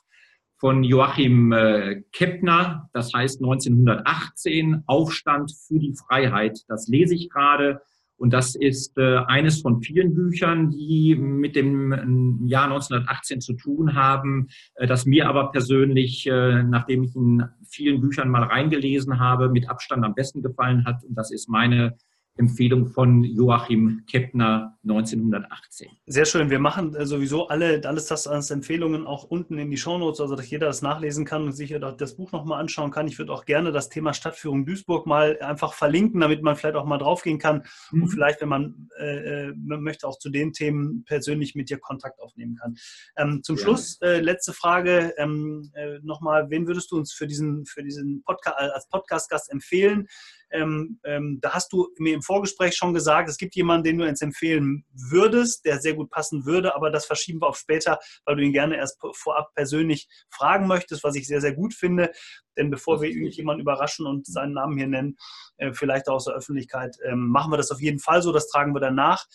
von 0.58 0.84
Joachim 0.84 1.52
äh, 1.52 2.02
Keppner, 2.14 2.90
das 2.94 3.14
heißt 3.14 3.42
1918, 3.42 4.84
Aufstand 4.88 5.52
für 5.68 5.80
die 5.80 5.94
Freiheit. 5.94 6.60
Das 6.68 6.88
lese 6.88 7.14
ich 7.14 7.30
gerade. 7.30 7.82
Und 8.18 8.32
das 8.32 8.56
ist 8.56 8.98
äh, 8.98 9.18
eines 9.28 9.62
von 9.62 9.82
vielen 9.82 10.14
Büchern, 10.14 10.72
die 10.72 11.16
mit 11.16 11.56
dem 11.56 11.92
ähm, 11.92 12.42
Jahr 12.46 12.66
1918 12.66 13.42
zu 13.42 13.54
tun 13.54 13.96
haben, 13.96 14.48
äh, 14.76 14.88
das 14.88 15.06
mir 15.06 15.28
aber 15.28 15.52
persönlich, 15.52 16.26
äh, 16.28 16.64
nachdem 16.64 17.04
ich 17.04 17.16
in 17.16 17.44
vielen 17.70 18.00
Büchern 18.00 18.30
mal 18.30 18.44
reingelesen 18.44 19.20
habe, 19.20 19.50
mit 19.50 19.70
Abstand 19.70 20.06
am 20.06 20.16
besten 20.16 20.42
gefallen 20.42 20.86
hat. 20.86 21.04
Und 21.04 21.16
das 21.16 21.32
ist 21.32 21.50
meine 21.50 21.98
Empfehlung 22.38 22.88
von 22.88 23.24
Joachim 23.24 24.04
Keppner 24.08 24.78
1918. 24.84 25.90
Sehr 26.06 26.26
schön. 26.26 26.50
Wir 26.50 26.60
machen 26.60 26.94
äh, 26.94 27.06
sowieso 27.06 27.48
alle, 27.48 27.82
alles 27.86 28.08
das 28.08 28.28
als 28.28 28.52
Empfehlungen 28.52 29.08
auch 29.08 29.24
unten 29.24 29.58
in 29.58 29.72
die 29.72 29.78
Shownotes, 29.78 30.20
also 30.20 30.36
dass 30.36 30.50
jeder 30.50 30.68
das 30.68 30.82
nachlesen 30.82 31.24
kann 31.24 31.44
und 31.44 31.54
sich 31.54 31.76
das 31.98 32.16
Buch 32.18 32.32
nochmal 32.34 32.60
anschauen 32.60 32.92
kann. 32.92 33.08
Ich 33.08 33.18
würde 33.18 33.32
auch 33.32 33.46
gerne 33.46 33.72
das 33.72 33.90
Thema 33.90 34.14
Stadtführung 34.14 34.66
Duisburg 34.66 35.08
mal 35.08 35.40
einfach 35.40 35.74
verlinken, 35.74 36.20
damit 36.20 36.42
man 36.44 36.58
vielleicht 36.58 36.76
auch 36.76 36.86
mal 36.86 36.98
draufgehen 36.98 37.40
kann 37.40 37.64
mhm. 37.92 38.04
und 38.04 38.10
vielleicht, 38.10 38.42
wenn 38.42 38.50
man 38.50 38.90
äh, 39.00 39.48
äh 39.48 39.54
möchte, 39.56 40.08
auch 40.08 40.18
zu 40.18 40.30
den 40.30 40.52
Themen 40.52 41.06
persönlich 41.06 41.56
mit 41.56 41.70
dir 41.70 41.80
Kontakt 41.80 42.20
aufnehmen 42.20 42.56
kann. 42.56 42.76
Ähm, 43.16 43.44
zum 43.44 43.56
ja. 43.56 43.64
Schluss, 43.64 44.00
äh, 44.02 44.20
letzte 44.20 44.52
Frage 44.52 45.14
ähm, 45.18 45.72
äh, 45.74 46.00
nochmal, 46.04 46.50
wen 46.50 46.68
würdest 46.68 46.92
du 46.92 46.98
uns 46.98 47.14
für 47.14 47.28
diesen, 47.28 47.66
für 47.66 47.82
diesen 47.82 48.24
Podcast 48.24 48.58
als 48.58 48.88
Podcast-Gast 48.90 49.52
empfehlen? 49.52 50.08
Ähm, 50.56 51.00
ähm, 51.04 51.40
da 51.42 51.54
hast 51.54 51.74
du 51.74 51.90
mir 51.98 52.14
im 52.14 52.22
Vorgespräch 52.22 52.76
schon 52.76 52.94
gesagt, 52.94 53.30
es 53.30 53.38
gibt 53.38 53.56
jemanden, 53.56 53.84
den 53.84 53.98
du 53.98 54.08
uns 54.08 54.22
empfehlen 54.22 54.86
würdest, 54.94 55.66
der 55.66 55.80
sehr 55.80 55.94
gut 55.94 56.10
passen 56.10 56.46
würde, 56.46 56.76
aber 56.76 56.90
das 56.90 57.06
verschieben 57.06 57.42
wir 57.42 57.48
auf 57.48 57.58
später, 57.58 58.00
weil 58.26 58.38
du 58.38 58.44
ihn 58.44 58.54
gerne 58.54 58.78
erst 58.78 58.98
vorab 59.14 59.54
persönlich 59.56 60.08
fragen 60.30 60.68
möchtest, 60.68 61.04
was 61.04 61.16
ich 61.16 61.28
sehr, 61.28 61.42
sehr 61.42 61.54
gut 61.54 61.74
finde. 61.74 62.12
Denn 62.58 62.70
bevor 62.70 63.02
wir 63.02 63.10
irgendjemanden 63.10 63.62
überraschen 63.62 64.06
und 64.06 64.26
seinen 64.26 64.54
Namen 64.54 64.78
hier 64.78 64.88
nennen, 64.88 65.18
äh, 65.58 65.74
vielleicht 65.74 66.08
auch 66.08 66.16
aus 66.16 66.26
der 66.26 66.36
Öffentlichkeit, 66.36 66.96
ähm, 67.04 67.28
machen 67.28 67.52
wir 67.52 67.58
das 67.58 67.72
auf 67.72 67.82
jeden 67.82 68.00
Fall 68.00 68.22
so, 68.22 68.32
das 68.32 68.48
tragen 68.48 68.74
wir 68.74 68.80
danach. 68.80 69.26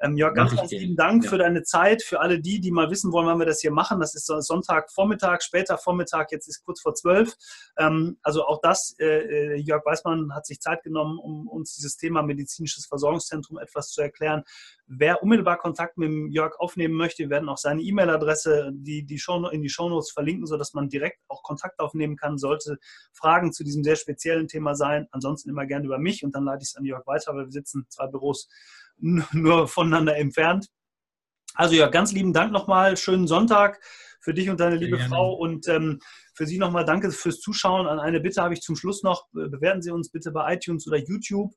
Ähm, 0.00 0.16
Jörg, 0.16 0.34
ganz, 0.34 0.54
ganz 0.56 0.70
lieben 0.70 0.96
Dank 0.96 1.24
ja. 1.24 1.30
für 1.30 1.38
deine 1.38 1.62
Zeit, 1.62 2.02
für 2.02 2.20
alle 2.20 2.40
die, 2.40 2.60
die 2.60 2.72
mal 2.72 2.90
wissen 2.90 3.12
wollen, 3.12 3.26
wann 3.26 3.38
wir 3.38 3.46
das 3.46 3.60
hier 3.60 3.70
machen. 3.70 4.00
Das 4.00 4.14
ist 4.14 4.26
Sonntagvormittag, 4.26 5.42
später 5.42 5.78
Vormittag, 5.78 6.32
jetzt 6.32 6.48
ist 6.48 6.64
kurz 6.64 6.80
vor 6.80 6.94
zwölf. 6.94 7.34
Ähm, 7.76 8.18
also 8.22 8.44
auch 8.44 8.60
das, 8.62 8.96
äh, 8.98 9.04
äh, 9.04 9.56
Jörg 9.56 9.84
Weißmann 9.84 10.34
hat 10.34 10.46
sich 10.46 10.60
Zeit 10.60 10.82
genommen, 10.82 11.18
um 11.18 11.46
uns 11.48 11.74
dieses 11.74 11.96
Thema 11.96 12.22
medizinisches 12.22 12.86
Versorgungszentrum 12.86 13.58
etwas 13.58 13.90
zu 13.90 14.02
erklären. 14.02 14.42
Wer 14.86 15.22
unmittelbar 15.22 15.58
Kontakt 15.58 15.96
mit 15.96 16.32
Jörg 16.32 16.58
aufnehmen 16.58 16.94
möchte, 16.94 17.22
wir 17.22 17.30
werden 17.30 17.48
auch 17.48 17.56
seine 17.56 17.80
E-Mail-Adresse 17.82 18.72
die, 18.74 19.04
die 19.04 19.18
Show, 19.18 19.46
in 19.48 19.62
die 19.62 19.68
Shownotes 19.68 20.10
verlinken, 20.10 20.46
sodass 20.46 20.74
man 20.74 20.88
direkt 20.88 21.20
auch 21.28 21.42
Kontakt 21.42 21.78
aufnehmen 21.80 22.16
kann, 22.16 22.38
sollte 22.38 22.78
Fragen 23.12 23.52
zu 23.52 23.64
diesem 23.64 23.84
sehr 23.84 23.96
speziellen 23.96 24.48
Thema 24.48 24.74
sein. 24.74 25.06
Ansonsten 25.12 25.48
immer 25.48 25.64
gerne 25.64 25.86
über 25.86 25.98
mich 25.98 26.24
und 26.24 26.34
dann 26.34 26.44
leite 26.44 26.62
ich 26.62 26.70
es 26.70 26.76
an 26.76 26.84
Jörg 26.84 27.06
weiter, 27.06 27.34
weil 27.34 27.46
wir 27.46 27.52
sitzen 27.52 27.86
zwei 27.88 28.06
Büros 28.06 28.48
nur 29.32 29.68
voneinander 29.68 30.16
entfernt. 30.16 30.68
Also 31.54 31.74
ja, 31.74 31.88
ganz 31.88 32.12
lieben 32.12 32.32
Dank 32.32 32.52
nochmal. 32.52 32.96
Schönen 32.96 33.26
Sonntag 33.26 33.80
für 34.20 34.32
dich 34.32 34.48
und 34.48 34.60
deine 34.60 34.76
liebe 34.76 34.98
Frau. 34.98 35.34
Und 35.34 35.68
ähm, 35.68 35.98
für 36.34 36.46
Sie 36.46 36.58
nochmal 36.58 36.84
danke 36.84 37.10
fürs 37.10 37.40
Zuschauen. 37.40 37.86
An 37.86 37.98
eine 37.98 38.20
Bitte 38.20 38.40
habe 38.40 38.54
ich 38.54 38.62
zum 38.62 38.76
Schluss 38.76 39.02
noch. 39.02 39.26
Bewerten 39.32 39.82
Sie 39.82 39.90
uns 39.90 40.10
bitte 40.10 40.30
bei 40.30 40.54
iTunes 40.54 40.86
oder 40.86 40.96
YouTube. 40.96 41.52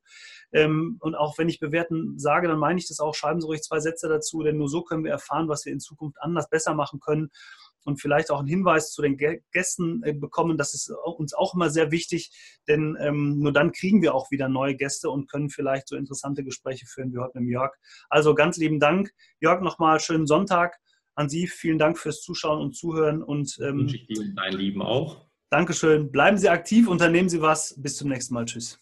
Ähm, 0.52 0.98
und 1.00 1.14
auch 1.14 1.38
wenn 1.38 1.48
ich 1.48 1.60
bewerten 1.60 2.18
sage, 2.18 2.48
dann 2.48 2.58
meine 2.58 2.78
ich 2.78 2.88
das 2.88 2.98
auch. 2.98 3.14
Schreiben 3.14 3.40
Sie 3.40 3.46
ruhig 3.46 3.62
zwei 3.62 3.80
Sätze 3.80 4.08
dazu, 4.08 4.42
denn 4.42 4.58
nur 4.58 4.68
so 4.68 4.82
können 4.82 5.04
wir 5.04 5.12
erfahren, 5.12 5.48
was 5.48 5.64
wir 5.64 5.72
in 5.72 5.80
Zukunft 5.80 6.18
anders 6.20 6.50
besser 6.50 6.74
machen 6.74 7.00
können 7.00 7.30
und 7.86 8.00
vielleicht 8.00 8.30
auch 8.30 8.40
einen 8.40 8.48
Hinweis 8.48 8.92
zu 8.92 9.02
den 9.02 9.16
Gästen 9.52 10.02
äh, 10.04 10.12
bekommen. 10.12 10.58
Das 10.58 10.74
ist 10.74 10.90
uns 10.90 11.32
auch 11.34 11.54
immer 11.54 11.70
sehr 11.70 11.90
wichtig, 11.90 12.30
denn 12.68 12.96
ähm, 13.00 13.38
nur 13.38 13.52
dann 13.52 13.72
kriegen 13.72 14.02
wir 14.02 14.14
auch 14.14 14.30
wieder 14.30 14.48
neue 14.48 14.74
Gäste 14.74 15.10
und 15.10 15.30
können 15.30 15.50
vielleicht 15.50 15.88
so 15.88 15.96
interessante 15.96 16.44
Gespräche 16.44 16.86
führen 16.86 17.12
wie 17.12 17.18
heute 17.18 17.40
mit 17.40 17.50
Jörg. 17.50 17.72
Also 18.10 18.34
ganz 18.34 18.56
lieben 18.56 18.80
Dank. 18.80 19.10
Jörg, 19.40 19.62
nochmal 19.62 20.00
schönen 20.00 20.26
Sonntag 20.26 20.76
an 21.14 21.28
Sie. 21.28 21.46
Vielen 21.46 21.78
Dank 21.78 21.98
fürs 21.98 22.20
Zuschauen 22.20 22.60
und 22.60 22.76
Zuhören. 22.76 23.22
Und, 23.22 23.58
ähm, 23.60 23.78
wünsche 23.78 23.96
ich 23.96 24.06
dir 24.06 24.20
und 24.20 24.34
deinen 24.36 24.56
Lieben 24.58 24.82
auch. 24.82 25.26
Dankeschön. 25.50 26.10
Bleiben 26.10 26.38
Sie 26.38 26.48
aktiv, 26.48 26.88
unternehmen 26.88 27.28
Sie 27.28 27.40
was. 27.40 27.80
Bis 27.80 27.96
zum 27.96 28.08
nächsten 28.08 28.34
Mal. 28.34 28.44
Tschüss. 28.44 28.78